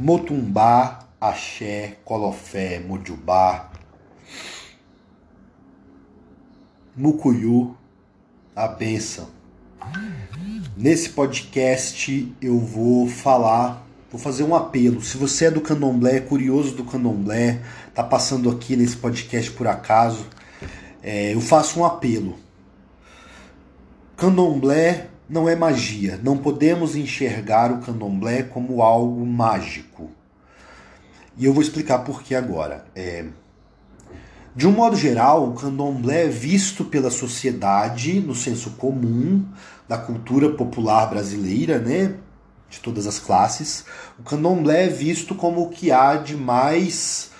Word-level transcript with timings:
Motumbá, 0.00 1.00
Axé, 1.20 1.96
Colofé, 2.04 2.78
Mujubá, 2.78 3.68
Mucuyu, 6.96 7.76
a 8.54 8.68
benção. 8.68 9.28
Nesse 10.76 11.08
podcast 11.08 12.32
eu 12.40 12.60
vou 12.60 13.08
falar, 13.08 13.84
vou 14.08 14.20
fazer 14.20 14.44
um 14.44 14.54
apelo. 14.54 15.02
Se 15.02 15.16
você 15.16 15.46
é 15.46 15.50
do 15.50 15.60
candomblé, 15.60 16.18
é 16.18 16.20
curioso 16.20 16.76
do 16.76 16.84
candomblé, 16.84 17.60
tá 17.92 18.04
passando 18.04 18.48
aqui 18.52 18.76
nesse 18.76 18.96
podcast 18.96 19.50
por 19.50 19.66
acaso, 19.66 20.28
é, 21.02 21.34
eu 21.34 21.40
faço 21.40 21.80
um 21.80 21.84
apelo. 21.84 22.36
Candomblé 24.16 25.08
não 25.28 25.48
é 25.48 25.54
magia. 25.54 26.18
Não 26.22 26.38
podemos 26.38 26.96
enxergar 26.96 27.70
o 27.72 27.78
candomblé 27.78 28.42
como 28.42 28.82
algo 28.82 29.24
mágico. 29.26 30.10
E 31.36 31.44
eu 31.44 31.52
vou 31.52 31.62
explicar 31.62 32.00
por 32.00 32.22
que 32.22 32.34
agora. 32.34 32.86
É... 32.94 33.26
De 34.56 34.66
um 34.66 34.72
modo 34.72 34.96
geral, 34.96 35.48
o 35.48 35.54
candomblé 35.54 36.24
é 36.24 36.28
visto 36.28 36.84
pela 36.84 37.10
sociedade, 37.10 38.18
no 38.20 38.34
senso 38.34 38.70
comum, 38.72 39.44
da 39.86 39.96
cultura 39.96 40.50
popular 40.50 41.06
brasileira, 41.08 41.78
né? 41.78 42.14
de 42.68 42.80
todas 42.80 43.06
as 43.06 43.18
classes. 43.18 43.84
O 44.18 44.22
candomblé 44.22 44.86
é 44.86 44.88
visto 44.88 45.34
como 45.34 45.62
o 45.62 45.68
que 45.70 45.90
há 45.90 46.16
de 46.16 46.36
mais, 46.36 47.30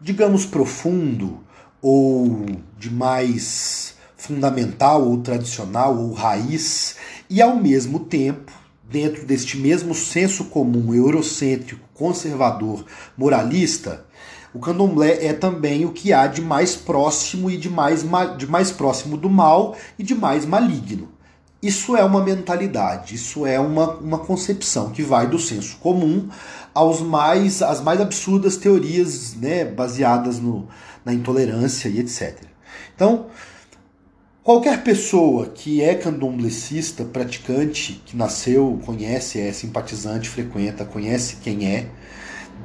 digamos, 0.00 0.44
profundo 0.44 1.40
ou 1.80 2.44
de 2.78 2.90
mais 2.90 3.94
fundamental 4.16 5.06
ou 5.06 5.18
tradicional 5.18 5.96
ou 5.96 6.12
raiz, 6.12 6.96
e 7.28 7.40
ao 7.40 7.56
mesmo 7.56 8.00
tempo, 8.00 8.52
dentro 8.82 9.24
deste 9.24 9.56
mesmo 9.56 9.94
senso 9.94 10.44
comum 10.44 10.94
eurocêntrico, 10.94 11.88
conservador, 11.94 12.84
moralista, 13.16 14.04
o 14.52 14.60
candomblé 14.60 15.26
é 15.26 15.32
também 15.32 15.84
o 15.84 15.90
que 15.90 16.12
há 16.12 16.28
de 16.28 16.40
mais 16.40 16.76
próximo 16.76 17.50
e 17.50 17.56
de 17.56 17.68
mais, 17.68 18.04
de 18.38 18.46
mais 18.46 18.70
próximo 18.70 19.16
do 19.16 19.28
mal 19.28 19.76
e 19.98 20.02
de 20.04 20.14
mais 20.14 20.46
maligno. 20.46 21.08
Isso 21.60 21.96
é 21.96 22.04
uma 22.04 22.22
mentalidade, 22.22 23.14
isso 23.14 23.46
é 23.46 23.58
uma, 23.58 23.94
uma 23.94 24.18
concepção 24.18 24.90
que 24.90 25.02
vai 25.02 25.26
do 25.26 25.38
senso 25.38 25.78
comum 25.78 26.28
aos 26.74 27.00
mais 27.00 27.62
às 27.62 27.80
mais 27.80 28.00
absurdas 28.00 28.56
teorias 28.56 29.34
né, 29.34 29.64
baseadas 29.64 30.38
no, 30.38 30.68
na 31.04 31.14
intolerância 31.14 31.88
e 31.88 31.98
etc. 31.98 32.38
Então, 32.94 33.26
Qualquer 34.44 34.84
pessoa 34.84 35.46
que 35.46 35.82
é 35.82 35.94
candomblecista, 35.94 37.02
praticante, 37.02 38.02
que 38.04 38.14
nasceu, 38.14 38.78
conhece, 38.84 39.40
é 39.40 39.50
simpatizante, 39.50 40.28
frequenta, 40.28 40.84
conhece 40.84 41.36
quem 41.36 41.66
é, 41.66 41.88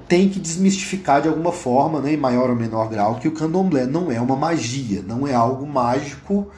tem 0.06 0.28
que 0.28 0.42
desmistificar 0.42 1.22
de 1.22 1.30
alguma 1.30 1.54
forma, 1.54 2.02
né, 2.02 2.12
em 2.12 2.18
maior 2.18 2.50
ou 2.50 2.56
menor 2.58 2.90
grau, 2.90 3.16
que 3.16 3.30
o 3.30 3.32
candomblé 3.32 3.86
não 3.86 4.12
é 4.12 4.20
uma 4.20 4.36
magia, 4.36 5.02
não 5.02 5.26
é 5.26 5.34
algo 5.34 5.66
mágico 5.66 6.52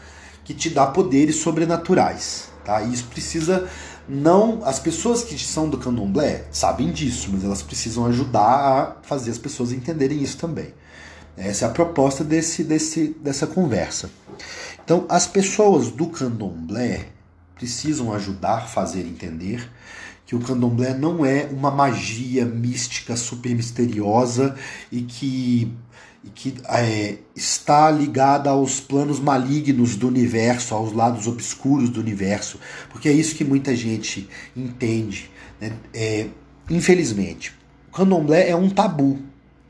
que 0.43 0.55
te 0.55 0.71
dá 0.71 0.87
poderes 0.87 1.35
sobrenaturais. 1.35 2.49
Tá? 2.65 2.81
Isso 2.81 3.05
precisa 3.05 3.69
não. 4.09 4.65
As 4.65 4.79
pessoas 4.79 5.23
que 5.23 5.37
são 5.37 5.69
do 5.69 5.77
candomblé 5.77 6.45
sabem 6.51 6.91
disso, 6.91 7.29
mas 7.31 7.43
elas 7.43 7.61
precisam 7.61 8.07
ajudar 8.07 8.41
a 8.41 8.95
fazer 9.03 9.29
as 9.29 9.37
pessoas 9.37 9.71
entenderem 9.71 10.19
isso 10.19 10.39
também. 10.39 10.73
Essa 11.37 11.65
é 11.65 11.67
a 11.67 11.71
proposta 11.71 12.23
desse, 12.23 12.63
desse, 12.63 13.15
dessa 13.21 13.47
conversa. 13.47 14.09
Então, 14.83 15.05
as 15.09 15.27
pessoas 15.27 15.89
do 15.89 16.07
candomblé 16.07 17.07
precisam 17.55 18.13
ajudar 18.13 18.57
a 18.57 18.61
fazer 18.61 19.01
entender 19.01 19.69
que 20.25 20.35
o 20.35 20.39
candomblé 20.39 20.93
não 20.93 21.25
é 21.25 21.45
uma 21.51 21.69
magia 21.69 22.45
mística 22.45 23.15
super 23.15 23.53
misteriosa 23.53 24.55
e 24.91 25.01
que, 25.01 25.71
e 26.23 26.29
que 26.29 26.55
é, 26.69 27.17
está 27.35 27.91
ligada 27.91 28.49
aos 28.49 28.79
planos 28.79 29.19
malignos 29.19 29.95
do 29.95 30.07
universo, 30.07 30.73
aos 30.73 30.93
lados 30.93 31.27
obscuros 31.27 31.89
do 31.89 31.99
universo, 31.99 32.59
porque 32.89 33.09
é 33.09 33.11
isso 33.11 33.35
que 33.35 33.43
muita 33.43 33.75
gente 33.75 34.29
entende. 34.55 35.29
Né? 35.59 35.73
É, 35.93 36.27
infelizmente, 36.69 37.53
o 37.89 37.95
candomblé 37.95 38.49
é 38.49 38.55
um 38.55 38.69
tabu, 38.69 39.19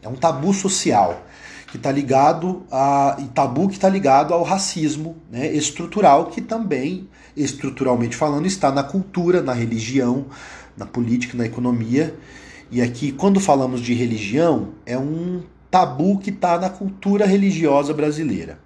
é 0.02 0.08
um 0.08 0.16
tabu 0.16 0.54
social 0.54 1.26
que 1.72 1.78
está 1.78 1.90
ligado 1.90 2.64
a 2.70 3.16
e 3.18 3.30
tabu 3.30 3.70
que 3.70 3.76
está 3.76 3.88
ligado 3.88 4.34
ao 4.34 4.44
racismo 4.44 5.16
né, 5.32 5.48
estrutural 5.56 6.26
que 6.26 6.42
também 6.42 7.08
estruturalmente 7.36 8.16
falando 8.16 8.46
está 8.46 8.70
na 8.74 8.84
cultura, 8.84 9.42
na 9.42 9.54
religião, 9.54 10.26
na 10.76 10.86
política, 10.86 11.38
na 11.38 11.46
economia 11.46 12.14
e 12.70 12.82
aqui 12.82 13.14
quando 13.14 13.40
falamos 13.40 13.80
de 13.80 13.94
religião 13.94 14.74
é 14.86 14.98
um 14.98 15.44
tabu 15.72 16.20
que 16.20 16.30
está 16.30 16.60
na 16.60 16.70
cultura 16.70 17.26
religiosa 17.26 17.94
brasileira. 17.94 18.60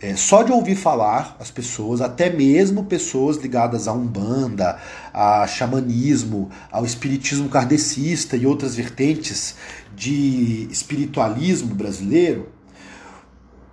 É, 0.00 0.14
só 0.14 0.42
de 0.42 0.52
ouvir 0.52 0.76
falar 0.76 1.36
as 1.40 1.50
pessoas, 1.50 2.02
até 2.02 2.28
mesmo 2.28 2.84
pessoas 2.84 3.38
ligadas 3.38 3.88
a 3.88 3.92
umbanda, 3.92 4.78
a 5.12 5.46
xamanismo, 5.46 6.50
ao 6.70 6.84
espiritismo 6.84 7.48
kardecista 7.48 8.36
e 8.36 8.46
outras 8.46 8.74
vertentes 8.74 9.54
de 9.94 10.68
espiritualismo 10.70 11.74
brasileiro, 11.74 12.50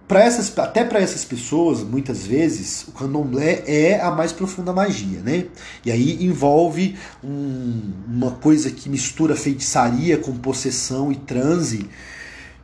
para 0.07 0.21
essas, 0.23 0.55
até 0.57 0.83
para 0.83 0.99
essas 0.99 1.25
pessoas, 1.25 1.81
muitas 1.81 2.27
vezes, 2.27 2.85
o 2.87 2.91
candomblé 2.91 3.63
é 3.65 3.99
a 3.99 4.11
mais 4.11 4.31
profunda 4.31 4.73
magia, 4.73 5.21
né? 5.21 5.45
E 5.83 5.91
aí 5.91 6.23
envolve 6.23 6.95
um, 7.23 7.91
uma 8.07 8.31
coisa 8.31 8.69
que 8.69 8.89
mistura 8.89 9.35
feitiçaria 9.35 10.17
com 10.17 10.33
possessão 10.33 11.11
e 11.11 11.15
transe, 11.15 11.89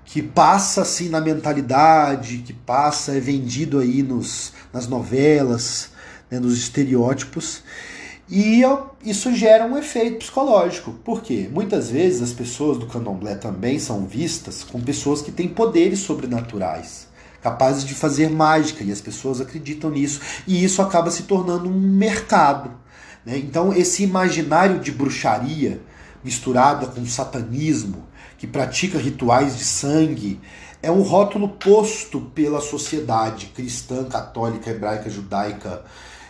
que 0.09 0.23
passa 0.23 0.81
assim 0.81 1.07
na 1.07 1.21
mentalidade, 1.21 2.39
que 2.39 2.51
passa, 2.51 3.15
é 3.15 3.19
vendido 3.19 3.77
aí 3.77 4.01
nos, 4.01 4.53
nas 4.73 4.87
novelas, 4.87 5.91
né, 6.31 6.39
nos 6.39 6.57
estereótipos. 6.57 7.61
E 8.27 8.63
isso 9.05 9.31
gera 9.35 9.65
um 9.65 9.77
efeito 9.77 10.17
psicológico. 10.17 10.93
Por 11.05 11.21
quê? 11.21 11.47
Muitas 11.51 11.91
vezes 11.91 12.23
as 12.23 12.33
pessoas 12.33 12.79
do 12.79 12.87
candomblé 12.87 13.35
também 13.35 13.77
são 13.77 14.07
vistas 14.07 14.63
como 14.63 14.83
pessoas 14.83 15.21
que 15.21 15.31
têm 15.31 15.47
poderes 15.47 15.99
sobrenaturais, 15.99 17.07
capazes 17.39 17.85
de 17.85 17.93
fazer 17.93 18.31
mágica, 18.31 18.83
e 18.83 18.91
as 18.91 19.01
pessoas 19.01 19.39
acreditam 19.39 19.91
nisso. 19.91 20.21
E 20.47 20.63
isso 20.63 20.81
acaba 20.81 21.11
se 21.11 21.23
tornando 21.23 21.69
um 21.69 21.79
mercado. 21.79 22.71
Né? 23.23 23.37
Então, 23.37 23.71
esse 23.71 24.01
imaginário 24.01 24.79
de 24.79 24.91
bruxaria 24.91 25.79
misturada 26.23 26.87
com 26.87 27.05
satanismo, 27.05 28.08
que 28.39 28.47
pratica 28.47 28.97
rituais 28.97 29.57
de 29.57 29.66
sangue, 29.66 30.39
é 30.81 30.89
um 30.89 31.01
rótulo 31.01 31.50
posto 31.50 32.22
pela 32.22 32.61
sociedade 32.61 33.47
cristã, 33.47 34.05
católica, 34.05 34.72
hebraica, 34.72 35.09
judaica, 35.09 35.83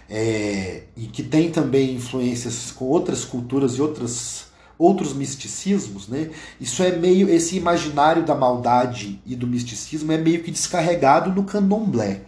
é, 0.10 0.86
e 0.98 1.06
que 1.06 1.22
tem 1.22 1.52
também 1.52 1.94
influências 1.94 2.72
com 2.72 2.86
outras 2.86 3.24
culturas 3.24 3.74
e 3.74 3.82
outras, 3.82 4.48
outros 4.76 5.14
misticismos, 5.14 6.08
né? 6.08 6.32
Isso 6.60 6.82
é 6.82 6.92
meio 6.92 7.30
esse 7.30 7.56
imaginário 7.56 8.26
da 8.26 8.34
maldade 8.34 9.22
e 9.24 9.36
do 9.36 9.46
misticismo 9.46 10.12
é 10.12 10.18
meio 10.18 10.42
que 10.42 10.50
descarregado 10.50 11.30
no 11.30 11.44
candomblé, 11.44 12.22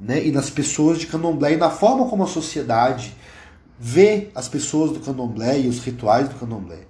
né? 0.00 0.24
E 0.26 0.32
nas 0.32 0.48
pessoas 0.48 0.98
de 0.98 1.06
candomblé 1.06 1.52
e 1.52 1.56
na 1.58 1.68
forma 1.68 2.08
como 2.08 2.24
a 2.24 2.26
sociedade 2.26 3.14
vê 3.78 4.30
as 4.34 4.48
pessoas 4.48 4.92
do 4.92 5.00
candomblé 5.00 5.60
e 5.60 5.68
os 5.68 5.78
rituais 5.80 6.26
do 6.26 6.36
candomblé. 6.36 6.88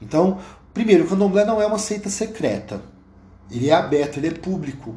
Então, 0.00 0.38
primeiro, 0.72 1.04
o 1.04 1.08
candomblé 1.08 1.44
não 1.44 1.60
é 1.60 1.66
uma 1.66 1.78
seita 1.78 2.08
secreta. 2.08 2.82
Ele 3.50 3.68
é 3.68 3.74
aberto, 3.74 4.18
ele 4.18 4.28
é 4.28 4.32
público. 4.32 4.94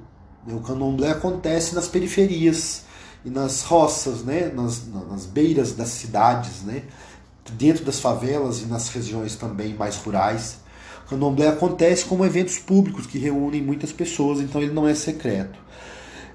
O 0.48 0.60
candomblé 0.60 1.12
acontece 1.12 1.76
nas 1.76 1.88
periferias 1.88 2.84
e 3.24 3.30
nas 3.30 3.64
roças, 3.64 4.24
né? 4.24 4.52
nas, 4.54 4.88
nas 4.88 5.26
beiras 5.26 5.74
das 5.74 5.90
cidades, 5.90 6.64
né? 6.64 6.84
dentro 7.54 7.86
das 7.86 8.00
favelas 8.00 8.62
e 8.62 8.66
nas 8.66 8.90
regiões 8.90 9.36
também 9.36 9.74
mais 9.74 9.98
rurais. 9.98 10.60
O 11.06 11.10
candomblé 11.10 11.48
acontece 11.48 12.06
como 12.06 12.26
eventos 12.26 12.58
públicos 12.58 13.06
que 13.06 13.18
reúnem 13.18 13.62
muitas 13.62 13.92
pessoas, 13.92 14.40
então 14.40 14.62
ele 14.62 14.74
não 14.74 14.88
é 14.88 14.96
secreto. 14.96 15.60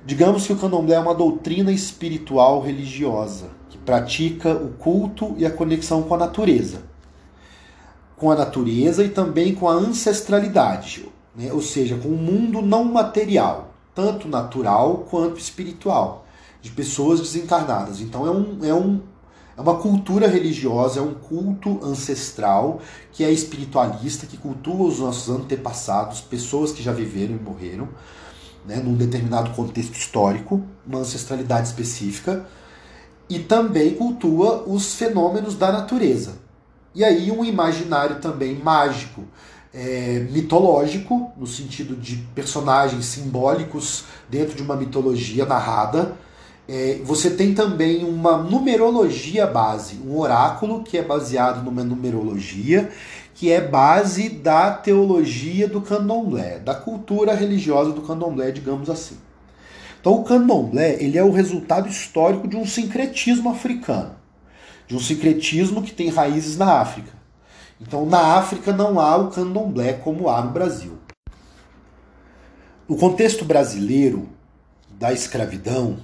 Digamos 0.04 0.46
que 0.46 0.52
o 0.52 0.56
candomblé 0.56 0.94
é 0.94 1.00
uma 1.00 1.14
doutrina 1.14 1.72
espiritual 1.72 2.60
religiosa 2.60 3.48
que 3.68 3.76
pratica 3.76 4.54
o 4.54 4.68
culto 4.74 5.34
e 5.36 5.44
a 5.44 5.50
conexão 5.50 6.02
com 6.02 6.14
a 6.14 6.18
natureza 6.18 6.95
com 8.16 8.30
a 8.30 8.34
natureza 8.34 9.04
e 9.04 9.10
também 9.10 9.54
com 9.54 9.68
a 9.68 9.74
ancestralidade, 9.74 11.06
né? 11.34 11.52
ou 11.52 11.60
seja, 11.60 11.96
com 11.96 12.08
o 12.08 12.16
mundo 12.16 12.62
não 12.62 12.84
material, 12.84 13.74
tanto 13.94 14.26
natural 14.26 15.06
quanto 15.10 15.38
espiritual, 15.38 16.26
de 16.62 16.70
pessoas 16.70 17.20
desencarnadas. 17.20 18.00
Então 18.00 18.26
é, 18.26 18.30
um, 18.30 18.64
é, 18.64 18.74
um, 18.74 19.00
é 19.56 19.60
uma 19.60 19.76
cultura 19.76 20.26
religiosa, 20.26 21.00
é 21.00 21.02
um 21.02 21.14
culto 21.14 21.78
ancestral 21.82 22.80
que 23.12 23.22
é 23.22 23.30
espiritualista, 23.30 24.26
que 24.26 24.38
cultua 24.38 24.86
os 24.86 24.98
nossos 24.98 25.28
antepassados, 25.28 26.20
pessoas 26.20 26.72
que 26.72 26.82
já 26.82 26.92
viveram 26.92 27.34
e 27.34 27.38
morreram, 27.38 27.88
né, 28.64 28.76
num 28.76 28.94
determinado 28.94 29.50
contexto 29.50 29.94
histórico, 29.94 30.62
uma 30.86 31.00
ancestralidade 31.00 31.68
específica, 31.68 32.46
e 33.28 33.38
também 33.40 33.94
cultua 33.94 34.64
os 34.66 34.94
fenômenos 34.94 35.54
da 35.54 35.70
natureza, 35.70 36.45
e 36.96 37.04
aí 37.04 37.30
um 37.30 37.44
imaginário 37.44 38.20
também 38.20 38.54
mágico, 38.54 39.24
é, 39.74 40.26
mitológico, 40.30 41.30
no 41.36 41.46
sentido 41.46 41.94
de 41.94 42.16
personagens 42.34 43.04
simbólicos 43.04 44.04
dentro 44.30 44.56
de 44.56 44.62
uma 44.62 44.74
mitologia 44.74 45.44
narrada. 45.44 46.16
É, 46.66 46.98
você 47.04 47.28
tem 47.28 47.52
também 47.54 48.02
uma 48.02 48.38
numerologia 48.38 49.46
base, 49.46 50.00
um 50.04 50.18
oráculo 50.18 50.82
que 50.82 50.96
é 50.96 51.02
baseado 51.02 51.62
numa 51.62 51.84
numerologia, 51.84 52.90
que 53.34 53.52
é 53.52 53.60
base 53.60 54.30
da 54.30 54.70
teologia 54.70 55.68
do 55.68 55.82
candomblé, 55.82 56.58
da 56.60 56.74
cultura 56.74 57.34
religiosa 57.34 57.92
do 57.92 58.00
candomblé, 58.00 58.50
digamos 58.50 58.88
assim. 58.88 59.18
Então 60.00 60.14
o 60.14 60.24
candomblé 60.24 60.96
ele 60.98 61.18
é 61.18 61.22
o 61.22 61.30
resultado 61.30 61.88
histórico 61.88 62.48
de 62.48 62.56
um 62.56 62.64
sincretismo 62.64 63.50
africano, 63.50 64.12
de 64.86 64.94
um 64.94 65.00
sincretismo 65.00 65.82
que 65.82 65.92
tem 65.92 66.08
raízes 66.08 66.56
na 66.56 66.80
África. 66.80 67.12
Então, 67.80 68.06
na 68.06 68.36
África 68.36 68.72
não 68.72 68.98
há 68.98 69.16
o 69.16 69.30
candomblé 69.30 69.94
como 69.94 70.28
há 70.28 70.42
no 70.42 70.52
Brasil. 70.52 70.98
No 72.88 72.96
contexto 72.96 73.44
brasileiro 73.44 74.28
da 74.90 75.12
escravidão, 75.12 75.98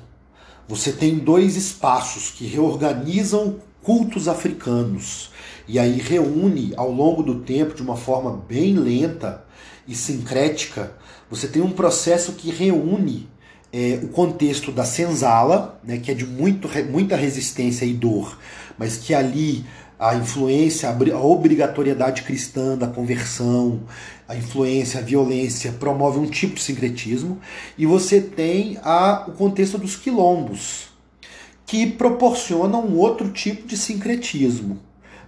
você 0.68 0.92
tem 0.92 1.18
dois 1.18 1.56
espaços 1.56 2.30
que 2.30 2.46
reorganizam 2.46 3.60
cultos 3.82 4.28
africanos 4.28 5.30
e 5.66 5.78
aí 5.78 5.98
reúne 5.98 6.72
ao 6.76 6.90
longo 6.90 7.22
do 7.22 7.40
tempo 7.40 7.74
de 7.74 7.82
uma 7.82 7.96
forma 7.96 8.36
bem 8.48 8.74
lenta 8.74 9.44
e 9.86 9.94
sincrética. 9.94 10.92
Você 11.30 11.48
tem 11.48 11.62
um 11.62 11.70
processo 11.70 12.32
que 12.32 12.50
reúne 12.50 13.28
é, 13.72 13.98
o 14.02 14.08
contexto 14.08 14.70
da 14.70 14.84
senzala, 14.84 15.80
né, 15.82 15.98
que 15.98 16.10
é 16.10 16.14
de 16.14 16.26
muito, 16.26 16.68
muita 16.90 17.16
resistência 17.16 17.84
e 17.84 17.94
dor, 17.94 18.38
mas 18.78 18.98
que 18.98 19.14
ali 19.14 19.64
a 19.98 20.14
influência, 20.16 20.88
a 20.88 21.20
obrigatoriedade 21.20 22.22
cristã 22.22 22.76
da 22.76 22.88
conversão, 22.88 23.80
a 24.28 24.36
influência, 24.36 25.00
a 25.00 25.02
violência 25.02 25.72
promove 25.72 26.18
um 26.18 26.26
tipo 26.26 26.56
de 26.56 26.62
sincretismo, 26.62 27.40
e 27.78 27.86
você 27.86 28.20
tem 28.20 28.78
a, 28.82 29.24
o 29.28 29.32
contexto 29.32 29.78
dos 29.78 29.96
quilombos, 29.96 30.88
que 31.64 31.86
proporciona 31.86 32.76
um 32.76 32.96
outro 32.96 33.30
tipo 33.30 33.66
de 33.66 33.76
sincretismo, 33.76 34.78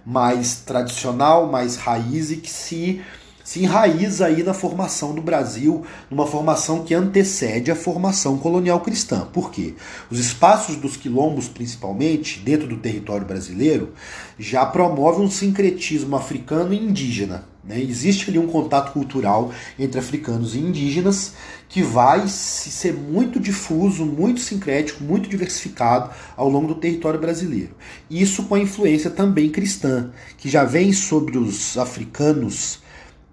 mais 0.05 0.57
tradicional, 0.57 1.49
mais 1.49 1.77
raiz 1.77 2.29
e 2.29 2.37
que 2.37 2.51
se 2.51 3.01
se 3.45 3.59
enraiza 3.61 4.25
aí 4.25 4.41
na 4.41 4.55
formação 4.55 5.13
do 5.13 5.21
Brasil, 5.21 5.85
numa 6.09 6.25
formação 6.25 6.83
que 6.83 6.95
antecede 6.95 7.69
a 7.69 7.75
formação 7.75 8.39
colonial 8.39 8.81
cristã. 8.81 9.27
Por 9.31 9.51
quê? 9.51 9.75
Os 10.09 10.17
espaços 10.17 10.77
dos 10.77 10.97
quilombos, 10.97 11.47
principalmente, 11.47 12.39
dentro 12.39 12.67
do 12.67 12.77
território 12.77 13.25
brasileiro, 13.25 13.93
já 14.39 14.65
promovem 14.65 15.23
um 15.23 15.29
sincretismo 15.29 16.15
africano 16.15 16.73
e 16.73 16.79
indígena. 16.79 17.45
Né? 17.63 17.79
Existe 17.79 18.31
ali 18.31 18.39
um 18.39 18.47
contato 18.47 18.91
cultural 18.91 19.51
entre 19.77 19.99
africanos 19.99 20.55
e 20.55 20.59
indígenas 20.59 21.33
que 21.69 21.83
vai 21.83 22.27
ser 22.27 22.93
muito 22.93 23.39
difuso, 23.39 24.07
muito 24.07 24.39
sincrético, 24.39 25.03
muito 25.03 25.29
diversificado 25.29 26.09
ao 26.35 26.49
longo 26.49 26.69
do 26.69 26.75
território 26.75 27.19
brasileiro. 27.19 27.75
Isso 28.09 28.43
com 28.43 28.55
a 28.55 28.59
influência 28.59 29.11
também 29.11 29.51
cristã, 29.51 30.09
que 30.35 30.49
já 30.49 30.63
vem 30.63 30.91
sobre 30.91 31.37
os 31.37 31.77
africanos 31.77 32.83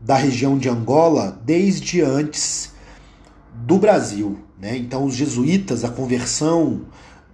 da 0.02 0.16
região 0.16 0.58
de 0.58 0.68
Angola 0.68 1.40
desde 1.44 2.02
antes 2.02 2.72
do 3.54 3.78
Brasil. 3.78 4.38
Né? 4.58 4.76
Então, 4.76 5.04
os 5.04 5.14
jesuítas, 5.14 5.84
a 5.84 5.88
conversão 5.88 6.82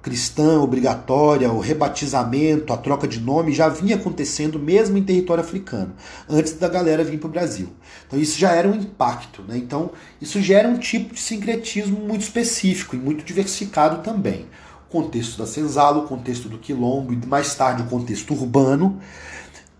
cristã 0.00 0.60
obrigatória, 0.60 1.50
o 1.50 1.58
rebatizamento, 1.58 2.72
a 2.72 2.76
troca 2.76 3.06
de 3.06 3.20
nome 3.20 3.52
já 3.52 3.68
vinha 3.68 3.96
acontecendo 3.96 4.58
mesmo 4.58 4.96
em 4.96 5.02
território 5.02 5.42
africano, 5.42 5.92
antes 6.28 6.54
da 6.54 6.68
galera 6.68 7.02
vir 7.02 7.18
para 7.18 7.28
o 7.28 7.30
Brasil. 7.30 7.68
Então, 8.06 8.18
isso 8.18 8.38
já 8.38 8.52
era 8.52 8.68
um 8.68 8.74
impacto. 8.74 9.42
Né? 9.42 9.56
Então, 9.58 9.90
isso 10.20 10.40
gera 10.40 10.68
um 10.68 10.78
tipo 10.78 11.14
de 11.14 11.20
sincretismo 11.20 11.98
muito 12.00 12.22
específico 12.22 12.94
e 12.94 12.98
muito 12.98 13.24
diversificado 13.24 14.02
também. 14.02 14.46
O 14.88 14.90
contexto 14.90 15.36
da 15.36 15.46
senzala, 15.46 15.98
o 15.98 16.08
contexto 16.08 16.48
do 16.48 16.58
quilombo 16.58 17.12
e 17.12 17.26
mais 17.26 17.54
tarde 17.54 17.82
o 17.82 17.86
contexto 17.86 18.32
urbano 18.32 18.98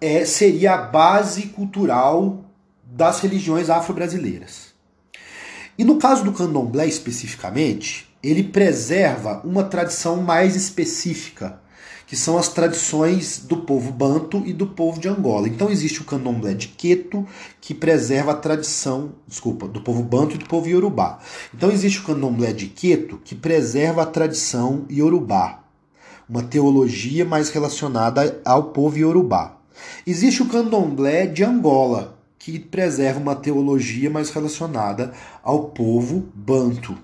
é, 0.01 0.25
seria 0.25 0.75
a 0.75 0.79
base 0.79 1.47
cultural 1.47 2.48
das 2.91 3.21
religiões 3.21 3.69
afro-brasileiras. 3.69 4.69
E 5.79 5.85
no 5.85 5.97
caso 5.99 6.25
do 6.25 6.33
candomblé 6.33 6.87
especificamente, 6.87 8.09
ele 8.23 8.43
preserva 8.43 9.41
uma 9.45 9.63
tradição 9.63 10.17
mais 10.23 10.57
específica, 10.57 11.61
que 12.07 12.17
são 12.17 12.39
as 12.39 12.49
tradições 12.49 13.39
do 13.39 13.59
povo 13.59 13.93
banto 13.93 14.43
e 14.47 14.53
do 14.53 14.67
povo 14.67 14.99
de 14.99 15.09
Angola. 15.09 15.47
Então 15.47 15.71
existe 15.71 16.01
o 16.01 16.05
candomblé 16.05 16.55
de 16.55 16.69
Queto, 16.69 17.27
que 17.61 17.75
preserva 17.75 18.33
a 18.33 18.35
tradição, 18.37 19.13
desculpa, 19.27 19.69
do 19.69 19.83
povo 19.83 20.03
banto 20.03 20.35
e 20.35 20.39
do 20.39 20.47
povo 20.47 20.67
iorubá. 20.67 21.21
Então 21.55 21.71
existe 21.71 22.01
o 22.01 22.05
candomblé 22.05 22.53
de 22.53 22.67
Queto, 22.67 23.21
que 23.23 23.35
preserva 23.35 24.03
a 24.03 24.07
tradição 24.07 24.87
iorubá, 24.89 25.63
uma 26.29 26.43
teologia 26.43 27.25
mais 27.25 27.51
relacionada 27.51 28.41
ao 28.45 28.71
povo 28.71 28.99
iorubá. 28.99 29.59
Existe 30.07 30.43
o 30.43 30.49
candomblé 30.49 31.27
de 31.27 31.45
Angola, 31.45 32.18
que 32.39 32.59
preserva 32.59 33.19
uma 33.19 33.35
teologia 33.35 34.09
mais 34.09 34.31
relacionada 34.31 35.13
ao 35.43 35.65
povo 35.71 36.29
banto. 36.35 36.97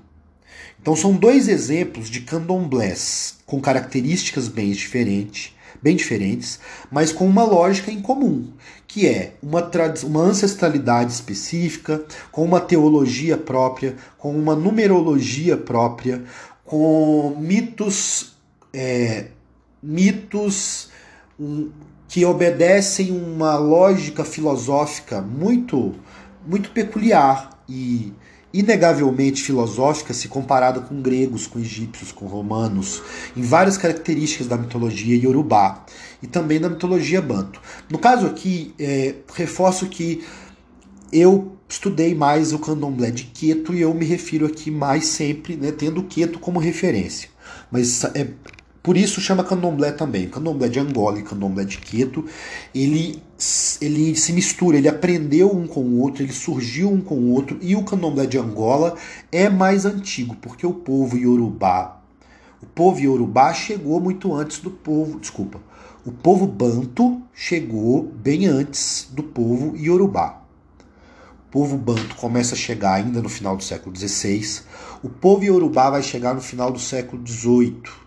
Então 0.80 0.94
são 0.94 1.14
dois 1.14 1.48
exemplos 1.48 2.10
de 2.10 2.20
candomblés 2.20 3.38
com 3.46 3.60
características 3.60 4.48
bem 4.48 4.70
diferentes, 4.70 5.54
bem 5.82 5.96
diferentes, 5.96 6.60
mas 6.90 7.12
com 7.12 7.26
uma 7.26 7.42
lógica 7.42 7.90
em 7.90 8.00
comum, 8.00 8.52
que 8.86 9.06
é 9.06 9.34
uma, 9.42 9.70
uma 10.04 10.20
ancestralidade 10.20 11.12
específica, 11.12 12.04
com 12.30 12.44
uma 12.44 12.60
teologia 12.60 13.36
própria, 13.36 13.96
com 14.18 14.34
uma 14.36 14.54
numerologia 14.54 15.56
própria, 15.56 16.22
com 16.64 17.36
mitos, 17.38 18.34
é, 18.72 19.26
mitos 19.82 20.90
um, 21.38 21.70
que 22.08 22.24
obedecem 22.24 23.10
uma 23.10 23.56
lógica 23.56 24.24
filosófica 24.24 25.20
muito, 25.20 25.94
muito 26.46 26.70
peculiar 26.70 27.62
e 27.68 28.12
inegavelmente 28.54 29.42
filosófica 29.42 30.14
se 30.14 30.28
comparada 30.28 30.80
com 30.80 31.02
gregos, 31.02 31.44
com 31.46 31.58
egípcios, 31.58 32.12
com 32.12 32.26
romanos, 32.26 33.02
em 33.36 33.42
várias 33.42 33.76
características 33.76 34.46
da 34.46 34.56
mitologia 34.56 35.16
iorubá 35.16 35.84
e 36.22 36.28
também 36.28 36.60
da 36.60 36.70
mitologia 36.70 37.20
banto. 37.20 37.60
No 37.90 37.98
caso 37.98 38.26
aqui, 38.26 38.72
é, 38.78 39.16
reforço 39.34 39.86
que 39.86 40.24
eu 41.12 41.56
estudei 41.68 42.14
mais 42.14 42.52
o 42.52 42.58
candomblé 42.60 43.10
de 43.10 43.24
Queto 43.24 43.74
e 43.74 43.80
eu 43.80 43.92
me 43.92 44.04
refiro 44.04 44.46
aqui 44.46 44.70
mais 44.70 45.06
sempre, 45.06 45.56
né, 45.56 45.72
tendo 45.72 46.04
Queto 46.04 46.38
como 46.38 46.60
referência. 46.60 47.28
Mas 47.72 48.04
é, 48.04 48.28
por 48.84 48.98
isso 48.98 49.18
chama 49.18 49.42
candomblé 49.42 49.92
também. 49.92 50.28
Candomblé 50.28 50.68
de 50.68 50.78
Angola 50.78 51.18
e 51.18 51.22
candomblé 51.22 51.64
de 51.64 51.78
Queto, 51.78 52.22
ele, 52.74 53.18
ele 53.80 54.14
se 54.14 54.30
mistura, 54.34 54.76
ele 54.76 54.86
aprendeu 54.86 55.50
um 55.50 55.66
com 55.66 55.80
o 55.80 56.00
outro, 56.02 56.22
ele 56.22 56.34
surgiu 56.34 56.92
um 56.92 57.00
com 57.00 57.14
o 57.14 57.30
outro, 57.30 57.58
e 57.62 57.74
o 57.74 57.82
candomblé 57.82 58.26
de 58.26 58.36
Angola 58.36 58.94
é 59.32 59.48
mais 59.48 59.86
antigo, 59.86 60.36
porque 60.36 60.66
o 60.66 60.74
povo 60.74 61.16
iorubá, 61.16 62.02
o 62.62 62.66
povo 62.66 63.00
iorubá 63.00 63.54
chegou 63.54 63.98
muito 64.02 64.34
antes 64.34 64.58
do 64.58 64.70
povo, 64.70 65.18
desculpa, 65.18 65.58
o 66.04 66.12
povo 66.12 66.46
banto 66.46 67.22
chegou 67.32 68.02
bem 68.02 68.44
antes 68.44 69.08
do 69.10 69.22
povo 69.22 69.74
iorubá. 69.78 70.42
O 71.48 71.50
povo 71.50 71.78
banto 71.78 72.16
começa 72.16 72.54
a 72.54 72.58
chegar 72.58 72.92
ainda 72.94 73.22
no 73.22 73.30
final 73.30 73.56
do 73.56 73.64
século 73.64 73.96
XVI, 73.96 74.60
o 75.02 75.08
povo 75.08 75.42
iorubá 75.42 75.88
vai 75.88 76.02
chegar 76.02 76.34
no 76.34 76.42
final 76.42 76.70
do 76.70 76.78
século 76.78 77.26
XVIII, 77.26 78.03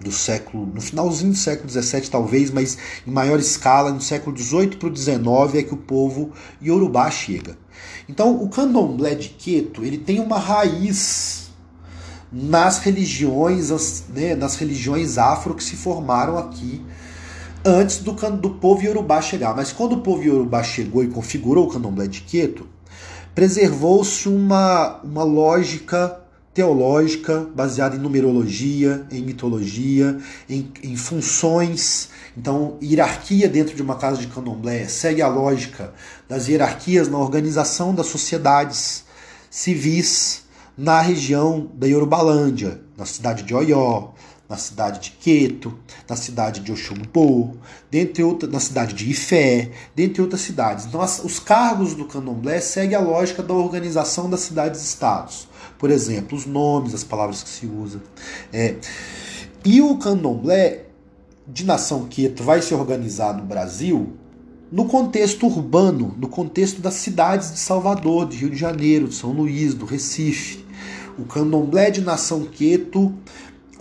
do 0.00 0.10
século, 0.10 0.66
no 0.66 0.80
finalzinho 0.80 1.32
do 1.32 1.38
século 1.38 1.70
XVII 1.70 2.08
talvez, 2.10 2.50
mas 2.50 2.76
em 3.06 3.10
maior 3.10 3.38
escala, 3.38 3.92
no 3.92 4.00
século 4.00 4.36
XVIII 4.36 4.76
para 4.76 4.88
o 4.88 4.96
XIX 4.96 5.20
é 5.54 5.62
que 5.62 5.74
o 5.74 5.78
povo 5.78 6.32
iorubá 6.60 7.10
chega. 7.10 7.56
Então 8.08 8.42
o 8.42 8.48
candomblé 8.48 9.14
de 9.14 9.30
Queto 9.30 9.84
ele 9.84 9.98
tem 9.98 10.20
uma 10.20 10.38
raiz 10.38 11.50
nas 12.32 12.78
religiões, 12.78 14.04
né, 14.08 14.34
nas 14.34 14.56
religiões 14.56 15.18
afro 15.18 15.54
que 15.54 15.62
se 15.62 15.76
formaram 15.76 16.36
aqui 16.36 16.84
antes 17.64 17.98
do, 17.98 18.12
do 18.12 18.50
povo 18.50 18.82
iorubá 18.82 19.22
chegar. 19.22 19.54
Mas 19.54 19.72
quando 19.72 19.92
o 19.92 20.00
povo 20.00 20.22
iorubá 20.22 20.62
chegou 20.62 21.04
e 21.04 21.08
configurou 21.08 21.66
o 21.66 21.70
candomblé 21.70 22.08
de 22.08 22.22
Queto, 22.22 22.66
preservou-se 23.34 24.28
uma, 24.28 25.00
uma 25.02 25.22
lógica 25.22 26.23
teológica 26.54 27.46
baseada 27.52 27.96
em 27.96 27.98
numerologia, 27.98 29.04
em 29.10 29.20
mitologia, 29.22 30.16
em, 30.48 30.70
em, 30.82 30.96
funções. 30.96 32.08
Então, 32.36 32.78
hierarquia 32.80 33.48
dentro 33.48 33.74
de 33.74 33.82
uma 33.82 33.96
casa 33.96 34.18
de 34.18 34.28
candomblé 34.28 34.86
segue 34.86 35.20
a 35.20 35.28
lógica 35.28 35.92
das 36.28 36.46
hierarquias 36.46 37.08
na 37.08 37.18
organização 37.18 37.92
das 37.92 38.06
sociedades 38.06 39.04
civis 39.50 40.44
na 40.76 41.00
região 41.00 41.70
da 41.74 41.86
Yorubalândia, 41.86 42.80
na 42.96 43.04
cidade 43.04 43.42
de 43.44 43.54
Oió, 43.54 44.10
na 44.48 44.56
cidade 44.56 45.00
de 45.00 45.10
Queto, 45.12 45.78
na 46.08 46.16
cidade 46.16 46.60
de 46.60 46.70
Oxumbo, 46.70 47.56
dentre 47.90 48.22
outras, 48.22 48.50
na 48.52 48.60
cidade 48.60 48.94
de 48.94 49.10
Ifé, 49.10 49.70
dentre 49.94 50.20
outras 50.20 50.42
cidades. 50.42 50.84
Então, 50.84 51.00
as, 51.00 51.22
os 51.24 51.38
cargos 51.38 51.94
do 51.94 52.04
candomblé 52.04 52.60
seguem 52.60 52.96
a 52.96 53.00
lógica 53.00 53.42
da 53.42 53.54
organização 53.54 54.28
das 54.28 54.40
cidades-estados. 54.40 55.48
Por 55.78 55.90
exemplo, 55.90 56.36
os 56.36 56.46
nomes, 56.46 56.94
as 56.94 57.04
palavras 57.04 57.42
que 57.42 57.48
se 57.48 57.66
usa. 57.66 58.00
É. 58.52 58.76
E 59.64 59.80
o 59.80 59.96
candomblé 59.96 60.84
de 61.46 61.64
nação 61.64 62.06
Queto 62.06 62.42
vai 62.42 62.62
se 62.62 62.74
organizar 62.74 63.34
no 63.34 63.44
Brasil 63.44 64.14
no 64.74 64.86
contexto 64.86 65.46
urbano, 65.46 66.16
no 66.18 66.26
contexto 66.26 66.80
das 66.80 66.94
cidades 66.94 67.52
de 67.52 67.60
Salvador, 67.60 68.26
de 68.26 68.38
Rio 68.38 68.50
de 68.50 68.56
Janeiro, 68.56 69.06
de 69.06 69.14
São 69.14 69.30
Luís, 69.30 69.72
do 69.72 69.84
Recife. 69.84 70.64
O 71.16 71.24
candomblé 71.24 71.92
de 71.92 72.00
nação 72.00 72.44
Queto 72.44 73.14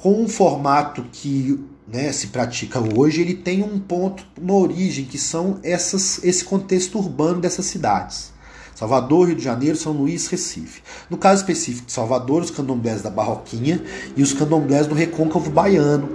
com 0.03 0.21
um 0.21 0.27
formato 0.27 1.05
que 1.13 1.57
né, 1.87 2.11
se 2.11 2.27
pratica 2.27 2.77
hoje, 2.77 3.21
ele 3.21 3.33
tem 3.33 3.63
um 3.63 3.79
ponto, 3.79 4.25
uma 4.37 4.53
origem, 4.53 5.05
que 5.05 5.17
são 5.17 5.59
essas, 5.63 6.21
esse 6.25 6.43
contexto 6.43 6.97
urbano 6.97 7.39
dessas 7.39 7.67
cidades. 7.67 8.33
Salvador, 8.75 9.27
Rio 9.27 9.37
de 9.37 9.43
Janeiro, 9.43 9.77
São 9.77 9.93
Luís, 9.93 10.27
Recife. 10.27 10.81
No 11.09 11.17
caso 11.17 11.39
específico 11.39 11.85
de 11.85 11.93
Salvador, 11.93 12.41
os 12.41 12.51
candomblés 12.51 13.01
da 13.01 13.09
Barroquinha 13.09 13.81
e 14.17 14.21
os 14.21 14.33
candomblés 14.33 14.87
do 14.87 14.93
Recôncavo 14.93 15.49
Baiano, 15.49 16.09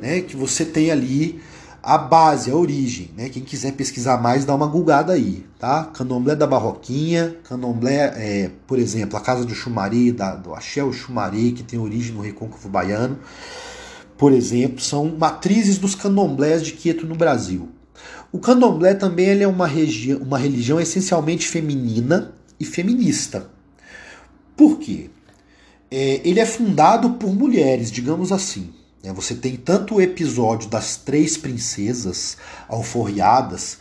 né, 0.00 0.22
que 0.22 0.34
você 0.34 0.64
tem 0.64 0.90
ali 0.90 1.38
a 1.82 1.96
base, 1.96 2.50
a 2.50 2.54
origem. 2.54 3.10
Né? 3.16 3.28
Quem 3.28 3.42
quiser 3.42 3.72
pesquisar 3.72 4.20
mais, 4.20 4.44
dá 4.44 4.54
uma 4.54 4.66
gulgada 4.66 5.12
aí. 5.12 5.46
Tá? 5.58 5.84
Candomblé 5.84 6.34
da 6.34 6.46
Barroquinha, 6.46 7.36
candomblé, 7.44 8.12
é, 8.16 8.50
por 8.66 8.78
exemplo, 8.78 9.16
a 9.16 9.20
Casa 9.20 9.44
do 9.44 9.54
Xumaré, 9.54 10.12
da, 10.12 10.34
do 10.34 10.54
Axel 10.54 10.92
Xumaré, 10.92 11.52
que 11.54 11.62
tem 11.62 11.78
origem 11.78 12.14
no 12.14 12.20
Recôncavo 12.20 12.68
Baiano, 12.68 13.18
por 14.16 14.32
exemplo, 14.32 14.80
são 14.80 15.16
matrizes 15.16 15.78
dos 15.78 15.94
candomblés 15.94 16.62
de 16.62 16.72
Quieto 16.72 17.06
no 17.06 17.14
Brasil. 17.14 17.68
O 18.30 18.38
candomblé 18.38 18.94
também 18.94 19.26
ele 19.26 19.44
é 19.44 19.48
uma, 19.48 19.68
uma 20.20 20.38
religião 20.38 20.80
essencialmente 20.80 21.48
feminina 21.48 22.32
e 22.58 22.64
feminista. 22.64 23.48
Por 24.56 24.78
quê? 24.78 25.08
É, 25.90 26.20
ele 26.24 26.40
é 26.40 26.44
fundado 26.44 27.10
por 27.10 27.34
mulheres, 27.34 27.90
digamos 27.90 28.32
assim. 28.32 28.70
Né? 29.02 29.12
Você 29.12 29.34
tem 29.34 29.56
tanto 29.56 29.96
o 29.96 30.00
episódio 30.00 30.68
das 30.68 30.96
três 30.96 31.36
princesas 31.36 32.36
alforriadas, 32.68 33.78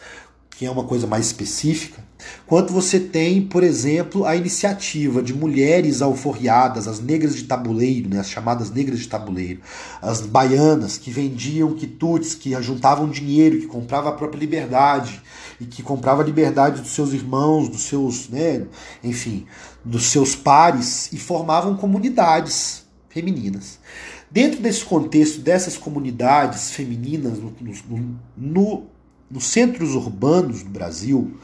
que 0.52 0.66
é 0.66 0.72
uma 0.72 0.84
coisa 0.84 1.06
mais 1.06 1.28
específica, 1.28 2.04
quanto 2.48 2.74
você 2.74 3.00
tem, 3.00 3.44
por 3.44 3.64
exemplo, 3.64 4.26
a 4.26 4.36
iniciativa 4.36 5.22
de 5.22 5.32
mulheres 5.32 6.02
alforriadas, 6.02 6.88
as 6.88 7.00
negras 7.00 7.36
de 7.36 7.44
tabuleiro, 7.44 8.10
né, 8.10 8.20
as 8.20 8.30
chamadas 8.30 8.72
negras 8.72 9.00
de 9.00 9.08
tabuleiro, 9.08 9.62
as 10.02 10.22
baianas 10.22 10.98
que 10.98 11.12
vendiam 11.12 11.76
quitutes, 11.76 12.34
que 12.34 12.60
juntavam 12.62 13.08
dinheiro, 13.08 13.60
que 13.60 13.68
compravam 13.68 14.10
a 14.10 14.16
própria 14.16 14.40
liberdade 14.40 15.22
e 15.62 15.66
que 15.66 15.84
comprava 15.84 16.24
a 16.24 16.26
liberdade 16.26 16.82
dos 16.82 16.92
seus 16.92 17.14
irmãos, 17.14 17.70
dos 17.70 17.84
seus, 17.84 18.28
né, 18.30 18.66
enfim, 19.04 19.46
dos 19.86 20.08
seus 20.08 20.36
pares 20.36 21.12
e 21.14 21.18
formavam 21.18 21.78
comunidades 21.78 22.84
femininas. 23.10 23.80
Dentro 24.29 24.62
desse 24.62 24.84
contexto 24.84 25.39
dessas 25.39 25.77
comunidades 25.77 26.72
femininas 26.72 27.39
no, 27.39 27.53
no, 27.62 28.19
no, 28.36 28.84
nos 29.31 29.46
centros 29.46 29.96
urbanos 29.96 30.63
do 30.63 30.69
Brasil, 30.69 31.38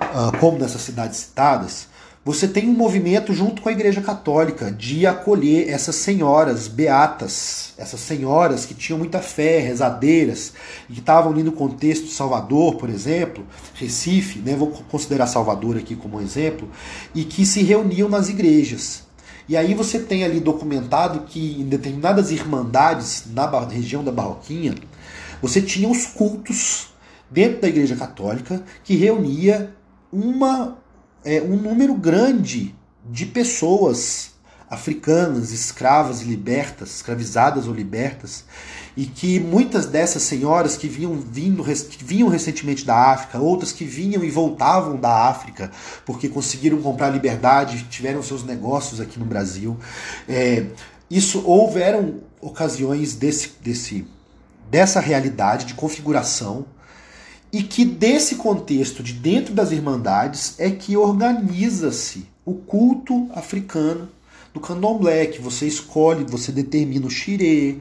uh, 0.00 0.36
como 0.38 0.58
nessas 0.58 0.82
cidades 0.82 1.18
citadas, 1.18 1.88
você 2.22 2.46
tem 2.46 2.68
um 2.68 2.74
movimento 2.74 3.32
junto 3.32 3.62
com 3.62 3.70
a 3.70 3.72
Igreja 3.72 4.02
Católica 4.02 4.70
de 4.70 5.06
acolher 5.06 5.70
essas 5.70 5.96
senhoras 5.96 6.68
beatas, 6.68 7.72
essas 7.78 7.98
senhoras 8.00 8.66
que 8.66 8.74
tinham 8.74 8.98
muita 8.98 9.20
fé, 9.20 9.58
rezadeiras, 9.58 10.52
e 10.90 10.92
que 10.92 11.00
estavam 11.00 11.32
ali 11.32 11.42
no 11.42 11.52
contexto 11.52 12.04
de 12.04 12.12
Salvador, 12.12 12.74
por 12.74 12.90
exemplo, 12.90 13.46
Recife, 13.72 14.38
né, 14.40 14.54
vou 14.54 14.68
considerar 14.90 15.26
Salvador 15.26 15.78
aqui 15.78 15.96
como 15.96 16.18
um 16.18 16.20
exemplo, 16.20 16.68
e 17.14 17.24
que 17.24 17.46
se 17.46 17.62
reuniam 17.62 18.06
nas 18.06 18.28
igrejas. 18.28 19.08
E 19.50 19.56
aí 19.56 19.74
você 19.74 19.98
tem 19.98 20.22
ali 20.22 20.38
documentado 20.38 21.22
que 21.26 21.60
em 21.60 21.64
determinadas 21.64 22.30
irmandades 22.30 23.24
na 23.34 23.48
região 23.64 24.04
da 24.04 24.12
Barroquinha, 24.12 24.76
você 25.42 25.60
tinha 25.60 25.88
os 25.88 26.06
cultos 26.06 26.90
dentro 27.28 27.62
da 27.62 27.66
Igreja 27.66 27.96
Católica 27.96 28.62
que 28.84 28.94
reunia 28.94 29.74
uma, 30.12 30.78
é, 31.24 31.42
um 31.42 31.56
número 31.56 31.94
grande 31.94 32.76
de 33.10 33.26
pessoas 33.26 34.34
africanas, 34.70 35.50
escravas 35.50 36.22
e 36.22 36.24
libertas, 36.24 36.94
escravizadas 36.94 37.66
ou 37.66 37.74
libertas, 37.74 38.44
e 38.96 39.04
que 39.04 39.40
muitas 39.40 39.86
dessas 39.86 40.22
senhoras 40.22 40.76
que 40.76 40.86
vinham, 40.86 41.16
vindo, 41.16 41.64
que 41.64 42.04
vinham 42.04 42.28
recentemente 42.28 42.84
da 42.84 43.10
África, 43.10 43.40
outras 43.40 43.72
que 43.72 43.84
vinham 43.84 44.22
e 44.22 44.30
voltavam 44.30 44.96
da 44.96 45.28
África 45.28 45.72
porque 46.06 46.28
conseguiram 46.28 46.80
comprar 46.80 47.10
liberdade, 47.10 47.86
tiveram 47.90 48.22
seus 48.22 48.44
negócios 48.44 49.00
aqui 49.00 49.18
no 49.18 49.24
Brasil. 49.24 49.76
É, 50.28 50.66
isso 51.10 51.42
houveram 51.44 52.20
ocasiões 52.40 53.16
desse, 53.16 53.52
desse, 53.60 54.06
dessa 54.70 55.00
realidade 55.00 55.66
de 55.66 55.74
configuração 55.74 56.64
e 57.52 57.64
que 57.64 57.84
desse 57.84 58.36
contexto 58.36 59.02
de 59.02 59.14
dentro 59.14 59.52
das 59.52 59.72
irmandades 59.72 60.54
é 60.58 60.70
que 60.70 60.96
organiza-se 60.96 62.28
o 62.44 62.54
culto 62.54 63.28
africano 63.34 64.08
do 64.52 64.60
candomblé, 64.60 65.26
que 65.26 65.40
você 65.40 65.66
escolhe, 65.66 66.24
você 66.24 66.50
determina 66.50 67.06
o 67.06 67.10
xirê, 67.10 67.78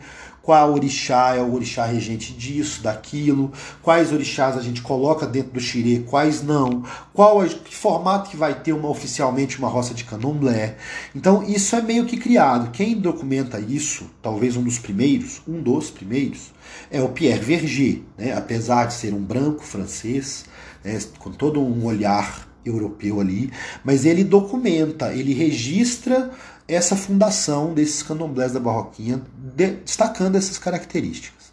qual 0.50 0.74
orixá 0.74 1.36
é 1.36 1.42
o 1.42 1.54
orixá 1.54 1.86
regente 1.86 2.34
disso, 2.34 2.82
daquilo, 2.82 3.52
quais 3.84 4.12
orixás 4.12 4.58
a 4.58 4.62
gente 4.62 4.82
coloca 4.82 5.28
dentro 5.28 5.52
do 5.52 5.60
xirê, 5.60 6.00
quais 6.00 6.42
não, 6.42 6.84
qual 7.14 7.44
que 7.44 7.76
formato 7.76 8.32
que 8.32 8.36
vai 8.36 8.60
ter 8.60 8.74
uma 8.74 8.90
oficialmente 8.90 9.60
uma 9.60 9.68
roça 9.68 9.94
de 9.94 10.04
candomblé. 10.04 10.76
Então 11.16 11.44
isso 11.44 11.76
é 11.76 11.82
meio 11.84 12.06
que 12.06 12.18
criado. 12.18 12.72
Quem 12.72 12.98
documenta 12.98 13.60
isso, 13.60 14.10
talvez 14.24 14.58
um 14.58 14.64
dos 14.64 14.80
primeiros, 14.80 15.40
um 15.48 15.62
dos 15.62 15.92
primeiros, 15.92 16.52
é 16.90 17.00
o 17.00 17.10
Pierre 17.10 17.42
Verger, 17.42 18.02
né? 18.18 18.34
apesar 18.36 18.86
de 18.86 18.94
ser 18.94 19.14
um 19.14 19.22
branco 19.22 19.64
francês, 19.64 20.46
né? 20.84 21.00
com 21.20 21.32
todo 21.32 21.62
um 21.62 21.86
olhar 21.86 22.50
europeu 22.66 23.22
ali, 23.22 23.52
mas 23.84 24.04
ele 24.04 24.24
documenta, 24.24 25.14
ele 25.14 25.34
registra 25.34 26.32
essa 26.70 26.96
fundação 26.96 27.74
desses 27.74 28.04
candomblés 28.04 28.54
da 28.54 28.60
Barroquinha, 28.60 29.22
de, 29.56 29.72
destacando 29.72 30.36
essas 30.36 30.60
características. 30.60 31.52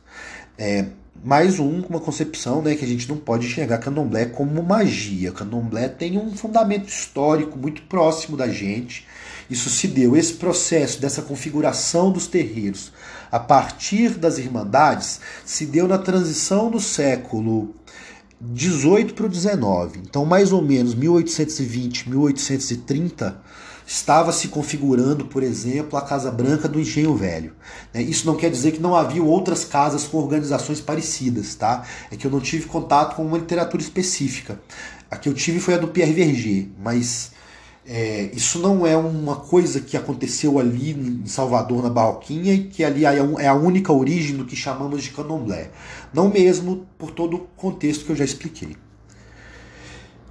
É, 0.59 0.87
mais 1.25 1.59
um, 1.59 1.81
uma 1.81 1.99
concepção 1.99 2.61
né, 2.61 2.75
que 2.75 2.85
a 2.85 2.89
gente 2.89 3.09
não 3.09 3.17
pode 3.17 3.47
enxergar 3.47 3.79
candomblé 3.79 4.27
como 4.27 4.63
magia. 4.63 5.33
Candomblé 5.33 5.89
tem 5.89 6.19
um 6.19 6.37
fundamento 6.37 6.89
histórico 6.89 7.59
muito 7.59 7.83
próximo 7.83 8.37
da 8.37 8.49
gente. 8.49 9.07
Isso 9.49 9.71
se 9.71 9.89
deu, 9.89 10.17
esse 10.17 10.35
processo 10.35 11.01
dessa 11.01 11.23
configuração 11.23 12.13
dos 12.13 12.27
terreiros 12.27 12.93
a 13.33 13.41
partir 13.41 14.11
das 14.11 14.39
irmandades 14.39 15.21
se 15.45 15.67
deu 15.67 15.89
na 15.89 15.99
transição 15.99 16.71
do 16.71 16.81
século 16.81 17.75
18 18.41 19.15
para 19.15 19.27
o 19.27 19.29
19. 19.29 20.01
Então, 20.01 20.27
mais 20.27 20.53
ou 20.53 20.61
menos 20.61 20.95
1820, 20.95 22.11
1830 22.11 23.41
estava 23.87 24.33
se 24.33 24.49
configurando, 24.49 25.27
por 25.27 25.45
exemplo, 25.45 25.97
a 25.97 26.03
Casa 26.03 26.31
Branca 26.31 26.67
do 26.67 26.81
Engenho 26.81 27.15
Velho. 27.15 27.53
Né? 27.95 28.03
Isso 28.03 28.27
não 28.27 28.35
quer 28.35 28.51
dizer 28.51 28.73
que 28.73 28.81
não 28.81 28.97
havia 28.97 29.23
outras 29.23 29.65
casas 29.65 30.05
com 30.05 30.19
organizações 30.19 30.81
parecidas, 30.81 31.55
tá? 31.55 31.87
É 32.11 32.17
que 32.17 32.27
eu 32.27 32.31
não 32.31 32.41
tive 32.41 32.67
contato 32.67 33.15
com 33.15 33.25
uma 33.25 33.39
literatura 33.39 33.81
específica. 33.81 34.61
A 35.09 35.17
que 35.17 35.29
eu 35.29 35.35
tive 35.35 35.61
foi 35.61 35.75
a 35.75 35.79
do 35.79 35.87
Pierre 35.87 36.13
Verger, 36.13 36.69
mas 36.83 37.31
é, 37.87 38.29
isso 38.33 38.59
não 38.59 38.85
é 38.85 38.97
uma 38.97 39.37
coisa 39.37 39.81
que 39.81 39.97
aconteceu 39.97 40.59
ali 40.59 40.91
em 40.91 41.27
Salvador, 41.27 41.81
na 41.81 41.89
Barroquinha, 41.89 42.53
e 42.53 42.65
que 42.65 42.83
ali 42.83 43.05
é, 43.05 43.19
é 43.39 43.47
a 43.47 43.55
única 43.55 43.93
origem 43.93 44.37
do 44.37 44.45
que 44.45 44.57
chamamos 44.57 45.05
de 45.05 45.11
candomblé. 45.11 45.71
Não 46.13 46.29
mesmo 46.29 46.85
por 46.99 47.13
todo 47.13 47.37
o 47.37 47.41
contexto 47.57 48.05
que 48.05 48.11
eu 48.11 48.17
já 48.17 48.25
expliquei. 48.25 48.77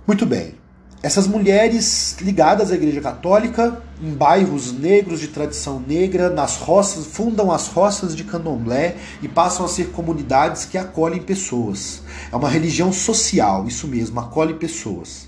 Muito 0.06 0.26
bem. 0.26 0.65
Essas 1.06 1.28
mulheres 1.28 2.18
ligadas 2.20 2.72
à 2.72 2.74
Igreja 2.74 3.00
Católica, 3.00 3.80
em 4.02 4.10
bairros 4.10 4.72
negros 4.72 5.20
de 5.20 5.28
tradição 5.28 5.80
negra, 5.80 6.32
nas 6.32 6.58
roças, 6.58 7.06
fundam 7.06 7.52
as 7.52 7.68
roças 7.68 8.16
de 8.16 8.24
candomblé 8.24 8.96
e 9.22 9.28
passam 9.28 9.68
a 9.68 9.70
ser 9.70 9.92
comunidades 9.92 10.66
que 10.66 10.80
acolhem 10.80 11.22
pessoas. 11.22 12.02
É 12.32 12.36
uma 12.36 12.50
religião 12.50 12.92
social, 12.92 13.68
isso 13.68 13.88
mesmo, 13.88 14.20
acolhe 14.20 14.56
pessoas. 14.56 15.28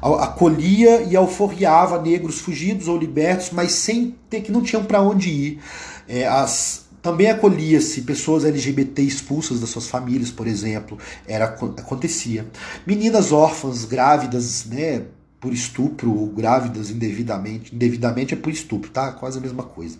Acolhia 0.00 1.02
e 1.02 1.14
alforriava 1.14 2.00
negros 2.00 2.40
fugidos 2.40 2.88
ou 2.88 2.96
libertos, 2.96 3.50
mas 3.50 3.72
sem 3.72 4.16
ter 4.30 4.40
que 4.40 4.50
não 4.50 4.62
tinham 4.62 4.84
para 4.84 5.02
onde 5.02 5.28
ir. 5.28 5.60
É, 6.08 6.26
as, 6.26 6.86
também 7.02 7.30
acolhia-se 7.30 8.02
pessoas 8.02 8.44
LGBT 8.44 9.02
expulsas 9.02 9.60
das 9.60 9.70
suas 9.70 9.86
famílias, 9.86 10.30
por 10.30 10.46
exemplo, 10.46 10.98
era 11.26 11.46
acontecia. 11.46 12.46
Meninas 12.86 13.32
órfãs, 13.32 13.84
grávidas, 13.84 14.66
né, 14.66 15.04
por 15.40 15.52
estupro 15.54 16.14
ou 16.14 16.26
grávidas 16.26 16.90
indevidamente, 16.90 17.74
indevidamente 17.74 18.34
é 18.34 18.36
por 18.36 18.52
estupro, 18.52 18.90
tá? 18.90 19.12
Quase 19.12 19.38
a 19.38 19.40
mesma 19.40 19.62
coisa. 19.62 19.96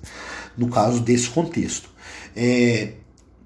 No 0.57 0.69
caso 0.69 1.00
desse 1.00 1.30
contexto. 1.30 1.88
É, 2.37 2.92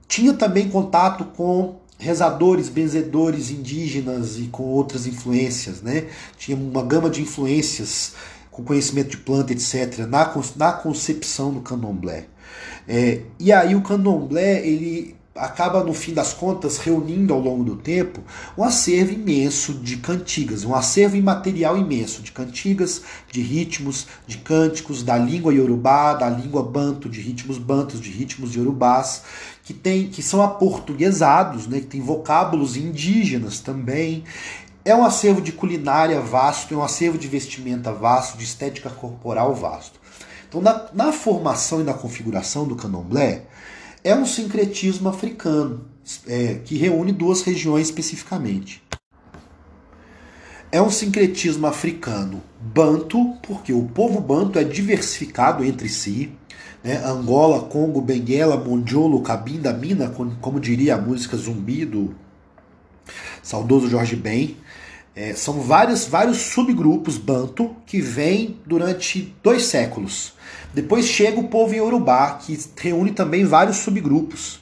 tinha 0.08 0.34
também 0.34 0.68
contato 0.68 1.24
com 1.36 1.76
rezadores, 1.96 2.68
benzedores 2.68 3.50
indígenas 3.50 4.38
e 4.38 4.48
com 4.48 4.64
outras 4.64 5.06
influências, 5.06 5.80
né? 5.80 6.08
Tinha 6.36 6.56
uma 6.56 6.82
gama 6.82 7.08
de 7.08 7.22
influências 7.22 8.14
com 8.50 8.64
conhecimento 8.64 9.10
de 9.10 9.16
planta, 9.18 9.52
etc., 9.52 10.06
na, 10.08 10.32
na 10.56 10.72
concepção 10.72 11.52
do 11.52 11.60
candomblé. 11.60 12.26
É, 12.86 13.22
e 13.38 13.52
aí 13.52 13.74
o 13.74 13.82
candomblé, 13.82 14.66
ele 14.66 15.16
acaba, 15.34 15.82
no 15.82 15.92
fim 15.92 16.14
das 16.14 16.32
contas, 16.32 16.78
reunindo 16.78 17.34
ao 17.34 17.40
longo 17.40 17.64
do 17.64 17.76
tempo 17.76 18.22
um 18.56 18.62
acervo 18.62 19.12
imenso 19.12 19.74
de 19.74 19.96
cantigas, 19.96 20.64
um 20.64 20.74
acervo 20.74 21.16
imaterial 21.16 21.76
imenso 21.76 22.22
de 22.22 22.30
cantigas, 22.30 23.02
de 23.30 23.42
ritmos, 23.42 24.06
de 24.26 24.38
cânticos 24.38 25.02
da 25.02 25.18
língua 25.18 25.52
iorubá, 25.52 26.14
da 26.14 26.28
língua 26.28 26.62
banto, 26.62 27.08
de 27.08 27.20
ritmos 27.20 27.58
bantos, 27.58 28.00
de 28.00 28.10
ritmos 28.10 28.54
iorubás, 28.54 29.22
que, 29.64 29.74
tem, 29.74 30.08
que 30.08 30.22
são 30.22 30.40
aportuguesados, 30.40 31.66
né, 31.66 31.80
que 31.80 31.86
tem 31.86 32.00
vocábulos 32.00 32.76
indígenas 32.76 33.58
também. 33.58 34.22
É 34.84 34.94
um 34.94 35.04
acervo 35.04 35.40
de 35.40 35.50
culinária 35.50 36.20
vasto, 36.20 36.74
é 36.74 36.76
um 36.76 36.82
acervo 36.82 37.18
de 37.18 37.26
vestimenta 37.26 37.92
vasto, 37.92 38.36
de 38.36 38.44
estética 38.44 38.90
corporal 38.90 39.54
vasto. 39.54 40.03
Então, 40.54 40.62
na, 40.62 40.86
na 40.94 41.12
formação 41.12 41.80
e 41.80 41.84
na 41.84 41.92
configuração 41.92 42.64
do 42.64 42.76
candomblé, 42.76 43.42
é 44.04 44.14
um 44.14 44.24
sincretismo 44.24 45.08
africano, 45.08 45.84
é, 46.28 46.60
que 46.64 46.76
reúne 46.76 47.10
duas 47.10 47.42
regiões 47.42 47.88
especificamente. 47.88 48.80
É 50.70 50.80
um 50.80 50.90
sincretismo 50.90 51.66
africano 51.66 52.40
banto, 52.60 53.34
porque 53.42 53.72
o 53.72 53.82
povo 53.82 54.20
banto 54.20 54.56
é 54.56 54.62
diversificado 54.62 55.64
entre 55.64 55.88
si. 55.88 56.30
Né? 56.84 57.04
Angola, 57.04 57.62
Congo, 57.62 58.00
Benguela, 58.00 58.56
Mondiolo, 58.56 59.22
Cabinda, 59.22 59.72
Mina, 59.72 60.14
como 60.40 60.60
diria 60.60 60.94
a 60.94 61.00
música 61.00 61.36
Zumbi 61.36 61.84
do 61.84 62.14
saudoso 63.42 63.88
Jorge 63.88 64.14
Ben. 64.14 64.56
É, 65.16 65.32
são 65.34 65.60
vários, 65.60 66.06
vários 66.06 66.38
subgrupos 66.38 67.16
banto 67.16 67.76
que 67.86 68.00
vêm 68.00 68.58
durante 68.66 69.34
dois 69.42 69.64
séculos. 69.64 70.32
Depois 70.72 71.06
chega 71.06 71.38
o 71.38 71.46
povo 71.48 71.72
Yorubá, 71.72 72.32
que 72.32 72.58
reúne 72.76 73.12
também 73.12 73.44
vários 73.44 73.76
subgrupos. 73.76 74.60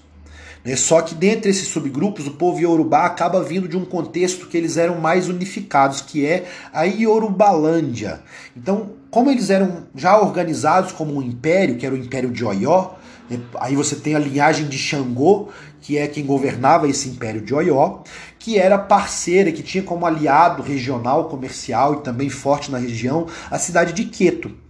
Né? 0.63 0.77
Só 0.77 1.01
que 1.01 1.15
dentre 1.15 1.51
esses 1.51 1.69
subgrupos, 1.69 2.27
o 2.27 2.33
povo 2.33 2.61
Yorubá 2.61 3.07
acaba 3.07 3.43
vindo 3.43 3.67
de 3.67 3.77
um 3.77 3.85
contexto 3.85 4.47
que 4.47 4.57
eles 4.57 4.77
eram 4.77 5.01
mais 5.01 5.29
unificados, 5.29 6.03
que 6.03 6.27
é 6.27 6.45
a 6.73 6.85
Yorubalândia. 6.85 8.21
Então, 8.57 8.91
como 9.11 9.31
eles 9.31 9.51
eram 9.51 9.85
já 9.95 10.21
organizados 10.21 10.93
como 10.93 11.15
um 11.15 11.23
império, 11.23 11.77
que 11.77 11.87
era 11.87 11.95
o 11.95 11.99
Império 11.99 12.31
de 12.31 12.45
Oió, 12.45 12.91
né? 13.29 13.41
aí 13.59 13.75
você 13.75 13.97
tem 13.97 14.15
a 14.15 14.19
linhagem 14.19 14.69
de 14.69 14.77
Xangô, 14.79 15.49
que 15.83 15.99
é 15.99 16.07
quem 16.07 16.25
governava 16.25 16.89
esse 16.89 17.09
Império 17.09 17.43
de 17.43 17.53
Oió, 17.53 17.99
que 18.39 18.59
era 18.59 18.79
parceira, 18.79 19.53
que 19.53 19.63
tinha 19.63 19.83
como 19.83 20.07
aliado 20.07 20.63
regional, 20.63 21.29
comercial 21.29 21.95
e 21.95 22.01
também 22.03 22.31
forte 22.31 22.71
na 22.71 22.79
região 22.79 23.27
a 23.51 23.59
cidade 23.59 23.93
de 23.93 24.05
Queto 24.05 24.63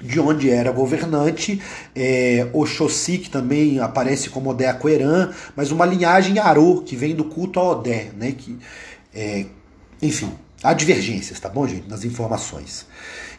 de 0.00 0.18
onde 0.18 0.50
era 0.50 0.72
governante, 0.72 1.62
é, 1.94 2.48
Oxóssi, 2.52 3.18
que 3.18 3.30
também 3.30 3.78
aparece 3.78 4.28
como 4.30 4.50
Odé 4.50 4.66
Aquerã, 4.66 5.30
mas 5.54 5.70
uma 5.70 5.86
linhagem 5.86 6.40
Arô, 6.40 6.82
que 6.84 6.96
vem 6.96 7.14
do 7.14 7.24
culto 7.24 7.60
a 7.60 7.70
Odé, 7.70 8.10
né, 8.18 8.32
que, 8.32 8.58
é, 9.14 9.46
enfim, 10.02 10.32
há 10.62 10.72
divergências, 10.72 11.40
tá 11.40 11.48
bom, 11.48 11.66
gente, 11.66 11.88
nas 11.88 12.04
informações. 12.04 12.86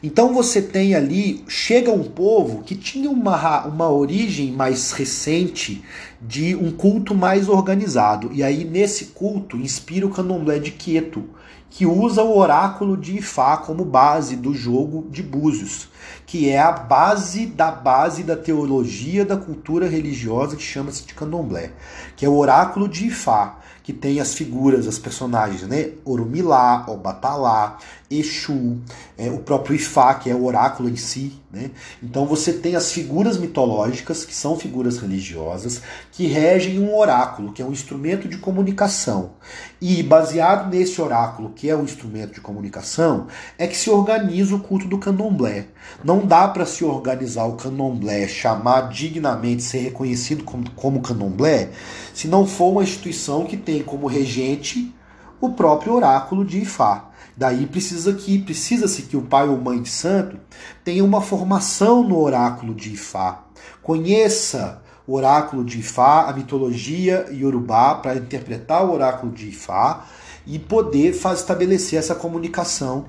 Então 0.02 0.34
você 0.34 0.62
tem 0.62 0.96
ali, 0.96 1.44
chega 1.48 1.92
um 1.92 2.04
povo 2.04 2.64
que 2.64 2.76
tinha 2.76 3.10
uma, 3.10 3.66
uma 3.66 3.90
origem 3.90 4.52
mais 4.52 4.92
recente 4.92 5.84
de 6.22 6.56
um 6.56 6.72
culto 6.72 7.16
mais 7.16 7.48
organizado, 7.48 8.30
e 8.34 8.44
aí 8.44 8.66
nesse 8.66 9.06
culto 9.06 9.56
inspira 9.56 10.06
o 10.06 10.10
candomblé 10.10 10.60
de 10.60 10.72
Queto, 10.72 11.24
que 11.70 11.88
usa 11.88 12.22
o 12.22 12.38
oráculo 12.38 12.96
de 12.96 13.18
Ifá 13.18 13.58
como 13.58 13.84
base 13.84 14.36
do 14.36 14.54
jogo 14.54 15.08
de 15.10 15.24
Búzios, 15.24 15.88
que 16.26 16.48
é 16.48 16.60
a 16.60 16.72
base 16.72 17.48
da 17.48 17.72
base 17.72 18.22
da 18.22 18.36
teologia 18.36 19.26
da 19.26 19.38
cultura 19.38 19.88
religiosa 19.88 20.56
que 20.56 20.62
chama-se 20.62 21.04
de 21.04 21.16
candomblé, 21.16 21.72
que 22.16 22.26
é 22.26 22.30
o 22.30 22.36
oráculo 22.38 22.88
de 22.88 23.08
Ifá, 23.08 23.58
que 23.84 23.92
tem 23.92 24.22
as 24.22 24.34
figuras, 24.34 24.88
as 24.88 24.98
personagens, 24.98 25.64
né? 25.64 25.92
Orumilá, 26.06 26.86
Obatalá, 26.88 27.78
Exu, 28.20 28.78
é, 29.18 29.30
o 29.30 29.40
próprio 29.40 29.76
Ifá, 29.76 30.14
que 30.16 30.30
é 30.30 30.36
o 30.36 30.46
oráculo 30.46 30.90
em 30.90 30.96
si. 30.96 31.34
Né? 31.52 31.72
Então 32.02 32.26
você 32.26 32.52
tem 32.54 32.76
as 32.76 32.92
figuras 32.92 33.38
mitológicas, 33.38 34.26
que 34.26 34.34
são 34.34 34.58
figuras 34.58 34.98
religiosas, 34.98 35.82
que 36.12 36.26
regem 36.26 36.80
um 36.80 36.96
oráculo, 36.96 37.54
que 37.54 37.62
é 37.62 37.66
um 37.66 37.72
instrumento 37.72 38.28
de 38.28 38.38
comunicação. 38.38 39.32
E 39.80 40.02
baseado 40.02 40.70
nesse 40.70 41.02
oráculo, 41.02 41.52
que 41.56 41.70
é 41.70 41.76
um 41.76 41.84
instrumento 41.84 42.34
de 42.34 42.42
comunicação, 42.42 43.28
é 43.58 43.68
que 43.68 43.78
se 43.78 43.90
organiza 43.90 44.56
o 44.56 44.60
culto 44.60 44.88
do 44.88 44.98
candomblé. 44.98 45.68
Não 46.04 46.26
dá 46.26 46.48
para 46.48 46.66
se 46.66 46.84
organizar 46.84 47.46
o 47.46 47.56
candomblé, 47.56 48.28
chamar 48.28 48.90
dignamente, 48.90 49.62
ser 49.64 49.80
reconhecido 49.80 50.44
como, 50.44 50.70
como 50.72 51.02
candomblé, 51.02 51.70
se 52.14 52.28
não 52.28 52.48
for 52.48 52.72
uma 52.72 52.84
instituição 52.84 53.46
que 53.46 53.58
tem 53.58 53.84
como 53.84 54.08
regente 54.08 54.94
o 55.40 55.52
próprio 55.52 55.94
oráculo 55.94 56.46
de 56.46 56.60
Ifá. 56.60 57.10
Daí 57.36 57.66
precisa 57.66 58.14
que 58.14 58.40
precisa-se 58.40 59.04
que 59.04 59.18
o 59.18 59.24
pai 59.24 59.48
ou 59.48 59.58
mãe 59.58 59.82
de 59.82 59.90
santo 59.90 60.38
tenha 60.84 61.04
uma 61.04 61.22
formação 61.22 62.08
no 62.08 62.20
oráculo 62.20 62.74
de 62.76 62.94
Ifá, 62.94 63.44
conheça 63.82 64.82
o 65.06 65.16
oráculo 65.16 65.64
de 65.64 65.80
Ifá, 65.80 66.30
a 66.30 66.34
mitologia 66.34 67.26
iorubá 67.32 67.96
para 67.96 68.16
interpretar 68.16 68.86
o 68.86 68.94
oráculo 68.94 69.32
de 69.32 69.50
Ifá 69.50 70.06
e 70.46 70.60
poder 70.60 71.14
faz, 71.14 71.40
estabelecer 71.40 72.00
essa 72.00 72.16
comunicação 72.16 73.06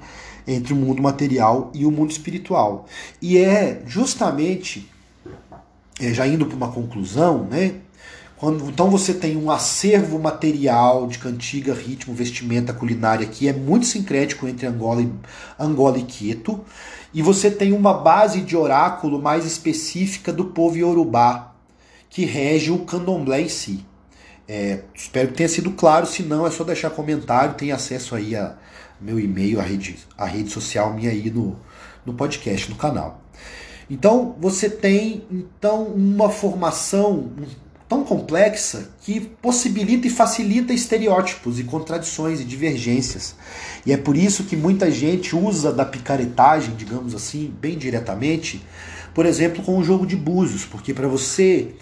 entre 0.46 0.72
o 0.72 0.76
mundo 0.76 1.02
material 1.02 1.70
e 1.74 1.86
o 1.86 1.90
mundo 1.90 2.10
espiritual. 2.10 2.86
E 3.20 3.38
é 3.38 3.82
justamente, 3.86 4.90
é, 6.00 6.12
já 6.12 6.26
indo 6.26 6.46
para 6.46 6.56
uma 6.56 6.70
conclusão, 6.70 7.44
né, 7.44 7.76
quando, 8.36 8.68
então 8.68 8.90
você 8.90 9.14
tem 9.14 9.36
um 9.36 9.50
acervo 9.50 10.18
material 10.18 11.06
de 11.06 11.18
cantiga, 11.18 11.72
ritmo, 11.72 12.14
vestimenta, 12.14 12.72
culinária 12.72 13.26
que 13.26 13.48
é 13.48 13.52
muito 13.52 13.86
sincrético 13.86 14.46
entre 14.48 14.66
Angola 14.66 15.02
e, 15.02 15.12
Angola 15.58 15.98
e 15.98 16.02
Quito. 16.02 16.64
E 17.12 17.22
você 17.22 17.50
tem 17.50 17.72
uma 17.72 17.94
base 17.94 18.40
de 18.40 18.56
oráculo 18.56 19.22
mais 19.22 19.46
específica 19.46 20.32
do 20.32 20.46
povo 20.46 20.76
Yorubá, 20.76 21.54
que 22.10 22.24
rege 22.24 22.72
o 22.72 22.80
candomblé 22.80 23.42
em 23.42 23.48
si. 23.48 23.86
É, 24.48 24.80
espero 24.94 25.28
que 25.28 25.34
tenha 25.34 25.48
sido 25.48 25.70
claro, 25.70 26.06
se 26.06 26.22
não 26.22 26.46
é 26.46 26.50
só 26.50 26.64
deixar 26.64 26.90
comentário, 26.90 27.54
tem 27.54 27.72
acesso 27.72 28.14
aí 28.14 28.36
a 28.36 28.56
meu 29.00 29.18
e-mail, 29.18 29.60
a 29.60 29.62
rede, 29.62 29.96
a 30.18 30.26
rede 30.26 30.50
social 30.50 30.92
minha 30.92 31.10
aí 31.10 31.30
no, 31.30 31.56
no 32.04 32.14
podcast, 32.14 32.68
no 32.70 32.76
canal. 32.76 33.22
Então 33.88 34.34
você 34.40 34.68
tem 34.68 35.24
então 35.30 35.84
uma 35.84 36.30
formação, 36.30 37.30
tão 37.88 38.02
complexa 38.02 38.90
que 39.02 39.20
possibilita 39.20 40.06
e 40.06 40.10
facilita 40.10 40.72
estereótipos 40.72 41.58
e 41.58 41.64
contradições 41.64 42.40
e 42.40 42.44
divergências. 42.44 43.34
E 43.84 43.92
é 43.92 43.96
por 43.96 44.16
isso 44.16 44.44
que 44.44 44.56
muita 44.56 44.90
gente 44.90 45.36
usa 45.36 45.72
da 45.72 45.84
picaretagem, 45.84 46.74
digamos 46.74 47.14
assim, 47.14 47.52
bem 47.60 47.76
diretamente, 47.76 48.64
por 49.12 49.26
exemplo, 49.26 49.62
com 49.62 49.78
o 49.78 49.84
jogo 49.84 50.06
de 50.06 50.16
búzios, 50.16 50.64
porque 50.64 50.94
para 50.94 51.06
você 51.06 51.74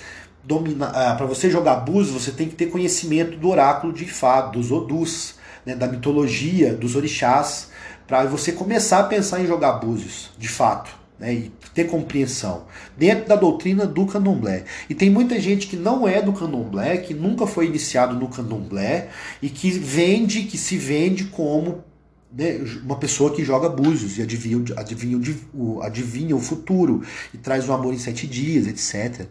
dominar, 0.45 0.89
ah, 0.89 1.15
para 1.15 1.27
você 1.27 1.49
jogar 1.49 1.77
búzios, 1.77 2.23
você 2.23 2.33
tem 2.33 2.49
que 2.49 2.57
ter 2.57 2.67
conhecimento 2.67 3.39
do 3.39 3.49
oráculo 3.49 3.93
de 3.93 4.05
Ifá, 4.05 4.43
dos 4.43 4.73
Odus, 4.73 5.37
né, 5.65 5.77
da 5.77 5.87
mitologia, 5.87 6.75
dos 6.75 6.97
orixás, 6.97 7.69
para 8.07 8.25
você 8.25 8.51
começar 8.51 8.99
a 8.99 9.05
pensar 9.05 9.41
em 9.41 9.47
jogar 9.47 9.75
búzios, 9.75 10.31
de 10.37 10.49
fato 10.49 11.02
né, 11.23 11.33
e 11.33 11.53
ter 11.73 11.85
compreensão 11.85 12.65
dentro 12.99 13.29
da 13.29 13.37
doutrina 13.37 13.87
do 13.87 14.05
candomblé. 14.07 14.65
E 14.91 14.95
tem 14.95 15.09
muita 15.09 15.41
gente 15.41 15.69
que 15.69 15.77
não 15.77 16.07
é 16.07 16.21
do 16.21 16.33
candomblé, 16.33 16.97
que 16.97 17.15
nunca 17.15 17.47
foi 17.47 17.67
iniciado 17.67 18.17
no 18.17 18.27
candomblé 18.27 19.09
e 19.41 19.49
que 19.49 19.71
vende, 19.71 20.43
que 20.43 20.59
se 20.59 20.77
vende 20.77 21.27
como 21.27 21.85
né, 22.33 22.59
uma 22.83 22.97
pessoa 22.97 23.33
que 23.33 23.45
joga 23.45 23.69
búzios 23.69 24.19
e 24.19 24.23
adivinha, 24.23 24.65
adivinha, 24.77 25.37
o, 25.55 25.81
adivinha 25.81 26.35
o 26.35 26.41
futuro 26.41 27.05
e 27.33 27.39
traz 27.39 27.69
o 27.69 27.73
amor 27.73 27.95
em 27.95 27.99
sete 27.99 28.27
dias, 28.27 28.67
etc. 28.67 29.29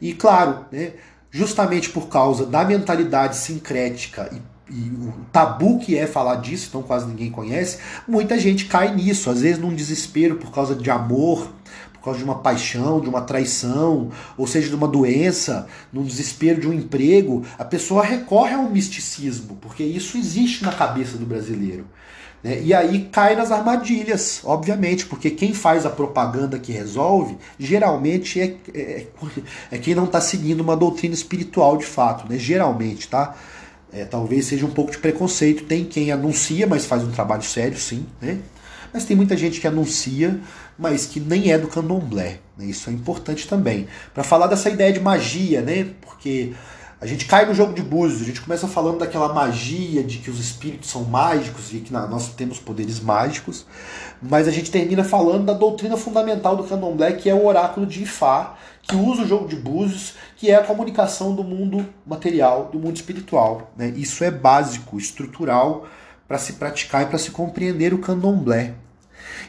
E 0.00 0.12
claro, 0.12 0.66
né, 0.70 0.92
justamente 1.32 1.90
por 1.90 2.08
causa 2.08 2.46
da 2.46 2.64
mentalidade 2.64 3.36
sincrética 3.36 4.30
e 4.32 4.53
e 4.70 4.90
o 4.90 5.12
tabu 5.30 5.78
que 5.78 5.96
é 5.96 6.06
falar 6.06 6.36
disso, 6.36 6.66
então 6.68 6.82
quase 6.82 7.06
ninguém 7.06 7.30
conhece, 7.30 7.78
muita 8.08 8.38
gente 8.38 8.64
cai 8.66 8.94
nisso, 8.94 9.28
às 9.28 9.40
vezes 9.42 9.58
num 9.58 9.74
desespero 9.74 10.36
por 10.36 10.50
causa 10.50 10.74
de 10.74 10.90
amor, 10.90 11.50
por 11.92 12.02
causa 12.02 12.18
de 12.18 12.24
uma 12.24 12.36
paixão, 12.36 13.00
de 13.00 13.08
uma 13.08 13.22
traição, 13.22 14.10
ou 14.36 14.46
seja, 14.46 14.68
de 14.68 14.74
uma 14.74 14.88
doença, 14.88 15.66
no 15.92 16.02
desespero 16.02 16.60
de 16.60 16.68
um 16.68 16.72
emprego, 16.72 17.44
a 17.58 17.64
pessoa 17.64 18.02
recorre 18.02 18.54
ao 18.54 18.64
misticismo, 18.70 19.56
porque 19.60 19.82
isso 19.82 20.16
existe 20.16 20.64
na 20.64 20.72
cabeça 20.72 21.18
do 21.18 21.26
brasileiro. 21.26 21.86
Né? 22.42 22.60
E 22.62 22.74
aí 22.74 23.08
cai 23.10 23.34
nas 23.34 23.50
armadilhas, 23.50 24.42
obviamente, 24.44 25.06
porque 25.06 25.30
quem 25.30 25.54
faz 25.54 25.86
a 25.86 25.90
propaganda 25.90 26.58
que 26.58 26.72
resolve, 26.72 27.38
geralmente 27.58 28.38
é, 28.38 28.56
é, 28.74 29.06
é 29.72 29.78
quem 29.78 29.94
não 29.94 30.04
está 30.04 30.20
seguindo 30.20 30.60
uma 30.60 30.76
doutrina 30.76 31.14
espiritual 31.14 31.78
de 31.78 31.86
fato, 31.86 32.30
né? 32.30 32.38
geralmente, 32.38 33.08
tá? 33.08 33.34
É, 33.94 34.04
talvez 34.04 34.46
seja 34.46 34.66
um 34.66 34.70
pouco 34.70 34.90
de 34.90 34.98
preconceito. 34.98 35.64
Tem 35.64 35.84
quem 35.84 36.10
anuncia, 36.10 36.66
mas 36.66 36.84
faz 36.84 37.04
um 37.04 37.12
trabalho 37.12 37.44
sério, 37.44 37.78
sim. 37.78 38.04
Né? 38.20 38.38
Mas 38.92 39.04
tem 39.04 39.16
muita 39.16 39.36
gente 39.36 39.60
que 39.60 39.66
anuncia, 39.68 40.40
mas 40.76 41.06
que 41.06 41.20
nem 41.20 41.52
é 41.52 41.58
do 41.58 41.68
candomblé. 41.68 42.38
Né? 42.58 42.66
Isso 42.66 42.90
é 42.90 42.92
importante 42.92 43.46
também. 43.46 43.86
Para 44.12 44.24
falar 44.24 44.48
dessa 44.48 44.68
ideia 44.68 44.92
de 44.92 45.00
magia, 45.00 45.62
né? 45.62 45.86
Porque 46.00 46.52
a 47.04 47.06
gente 47.06 47.26
cai 47.26 47.44
no 47.44 47.54
jogo 47.54 47.74
de 47.74 47.82
búzios, 47.82 48.22
a 48.22 48.24
gente 48.24 48.40
começa 48.40 48.66
falando 48.66 49.00
daquela 49.00 49.30
magia 49.30 50.02
de 50.02 50.20
que 50.20 50.30
os 50.30 50.40
espíritos 50.40 50.88
são 50.88 51.04
mágicos 51.04 51.70
e 51.74 51.80
que 51.80 51.92
nós 51.92 52.30
temos 52.30 52.58
poderes 52.58 52.98
mágicos, 52.98 53.66
mas 54.22 54.48
a 54.48 54.50
gente 54.50 54.70
termina 54.70 55.04
falando 55.04 55.44
da 55.44 55.52
doutrina 55.52 55.98
fundamental 55.98 56.56
do 56.56 56.64
candomblé, 56.64 57.12
que 57.12 57.28
é 57.28 57.34
o 57.34 57.44
oráculo 57.44 57.84
de 57.84 58.04
Ifá, 58.04 58.54
que 58.80 58.96
usa 58.96 59.20
o 59.20 59.28
jogo 59.28 59.46
de 59.46 59.54
búzios, 59.54 60.14
que 60.34 60.50
é 60.50 60.54
a 60.54 60.64
comunicação 60.64 61.34
do 61.34 61.44
mundo 61.44 61.86
material, 62.06 62.70
do 62.72 62.78
mundo 62.78 62.96
espiritual. 62.96 63.70
Né? 63.76 63.92
Isso 63.94 64.24
é 64.24 64.30
básico, 64.30 64.96
estrutural 64.96 65.86
para 66.26 66.38
se 66.38 66.54
praticar 66.54 67.02
e 67.02 67.06
para 67.06 67.18
se 67.18 67.30
compreender 67.32 67.92
o 67.92 67.98
candomblé. 67.98 68.72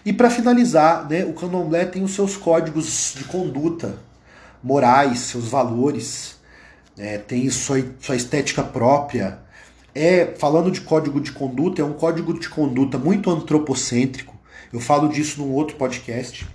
E 0.06 0.12
para 0.12 0.30
finalizar, 0.30 1.08
né, 1.08 1.24
o 1.24 1.32
candomblé 1.32 1.86
tem 1.86 2.04
os 2.04 2.12
seus 2.12 2.36
códigos 2.36 3.14
de 3.16 3.24
conduta 3.24 3.96
morais, 4.62 5.20
seus 5.20 5.48
valores, 5.48 6.35
né, 6.98 7.18
tem 7.18 7.50
sua, 7.50 7.84
sua 8.00 8.16
estética 8.16 8.64
própria. 8.64 9.40
É, 9.94 10.34
falando 10.38 10.70
de 10.70 10.82
código 10.82 11.22
de 11.22 11.32
conduta, 11.32 11.82
é 11.82 11.86
um 11.86 11.94
código 11.94 12.38
de 12.38 12.50
conduta 12.50 12.98
muito 12.98 13.30
antropocêntrico. 13.30 14.36
Eu 14.74 14.80
falo 14.80 15.08
disso 15.08 15.42
num 15.42 15.52
outro 15.52 15.78
podcast 15.78 16.46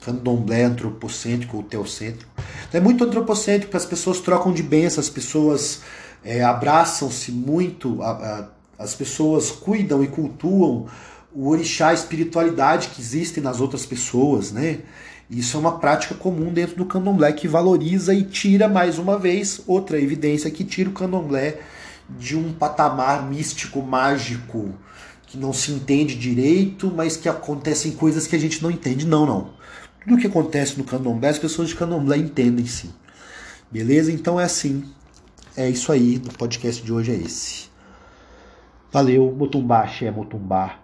candomblé 0.00 0.64
antropocêntrico 0.64 1.56
ou 1.56 1.62
teocêntrico. 1.62 2.30
É 2.72 2.80
muito 2.80 3.04
antropocêntrico, 3.04 3.76
as 3.76 3.86
pessoas 3.86 4.20
trocam 4.20 4.52
de 4.52 4.62
bênção, 4.62 5.00
as 5.00 5.10
pessoas 5.10 5.82
é, 6.24 6.42
abraçam-se 6.42 7.32
muito, 7.32 8.02
a, 8.02 8.10
a, 8.10 8.48
as 8.82 8.94
pessoas 8.94 9.50
cuidam 9.50 10.02
e 10.02 10.08
cultuam 10.08 10.86
o 11.34 11.48
orixá, 11.48 11.88
a 11.88 11.94
espiritualidade 11.94 12.88
que 12.88 13.00
existe 13.00 13.40
nas 13.40 13.60
outras 13.60 13.84
pessoas, 13.84 14.50
né? 14.50 14.80
Isso 15.30 15.56
é 15.56 15.60
uma 15.60 15.78
prática 15.78 16.14
comum 16.14 16.52
dentro 16.52 16.76
do 16.76 16.86
candomblé 16.86 17.32
que 17.32 17.46
valoriza 17.46 18.14
e 18.14 18.22
tira, 18.22 18.66
mais 18.66 18.98
uma 18.98 19.18
vez, 19.18 19.60
outra 19.66 20.00
evidência 20.00 20.50
que 20.50 20.64
tira 20.64 20.88
o 20.88 20.94
candomblé 20.94 21.60
de 22.08 22.34
um 22.34 22.52
patamar 22.52 23.28
místico, 23.28 23.82
mágico, 23.82 24.72
que 25.26 25.36
não 25.36 25.52
se 25.52 25.70
entende 25.70 26.14
direito, 26.14 26.90
mas 26.94 27.18
que 27.18 27.28
acontecem 27.28 27.92
coisas 27.92 28.26
que 28.26 28.34
a 28.34 28.38
gente 28.38 28.62
não 28.62 28.70
entende. 28.70 29.06
Não, 29.06 29.26
não. 29.26 29.50
Tudo 30.02 30.14
o 30.14 30.18
que 30.18 30.26
acontece 30.26 30.78
no 30.78 30.84
candomblé, 30.84 31.28
as 31.28 31.38
pessoas 31.38 31.68
de 31.68 31.74
candomblé 31.74 32.16
entendem 32.16 32.64
sim. 32.64 32.90
Beleza? 33.70 34.10
Então 34.10 34.40
é 34.40 34.44
assim. 34.44 34.82
É 35.54 35.68
isso 35.68 35.92
aí. 35.92 36.16
O 36.16 36.32
podcast 36.38 36.82
de 36.82 36.90
hoje 36.90 37.12
é 37.12 37.16
esse. 37.16 37.68
Valeu. 38.90 39.34
Motumbá, 39.36 39.82
axé, 39.82 40.10
motumbá. 40.10 40.78